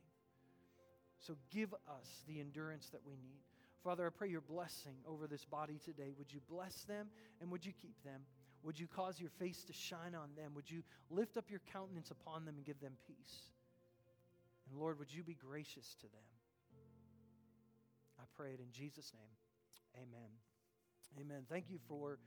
[1.20, 3.42] So give us the endurance that we need.
[3.84, 6.12] Father, I pray your blessing over this body today.
[6.18, 7.08] Would you bless them
[7.42, 8.22] and would you keep them?
[8.64, 10.54] Would you cause your face to shine on them?
[10.56, 13.52] Would you lift up your countenance upon them and give them peace?
[14.70, 16.26] And Lord, would you be gracious to them?
[18.20, 20.04] I pray it in Jesus' name.
[20.04, 20.30] Amen.
[21.20, 21.44] Amen.
[21.50, 22.18] Thank you for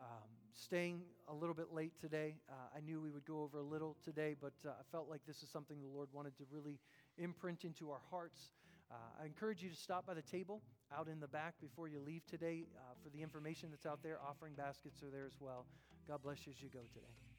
[0.00, 2.36] um, staying a little bit late today.
[2.48, 5.20] Uh, I knew we would go over a little today, but uh, I felt like
[5.26, 6.78] this is something the Lord wanted to really
[7.18, 8.50] imprint into our hearts.
[8.90, 10.60] Uh, I encourage you to stop by the table
[10.96, 14.18] out in the back before you leave today uh, for the information that's out there.
[14.28, 15.66] Offering baskets are there as well.
[16.06, 17.33] God bless you as you go today.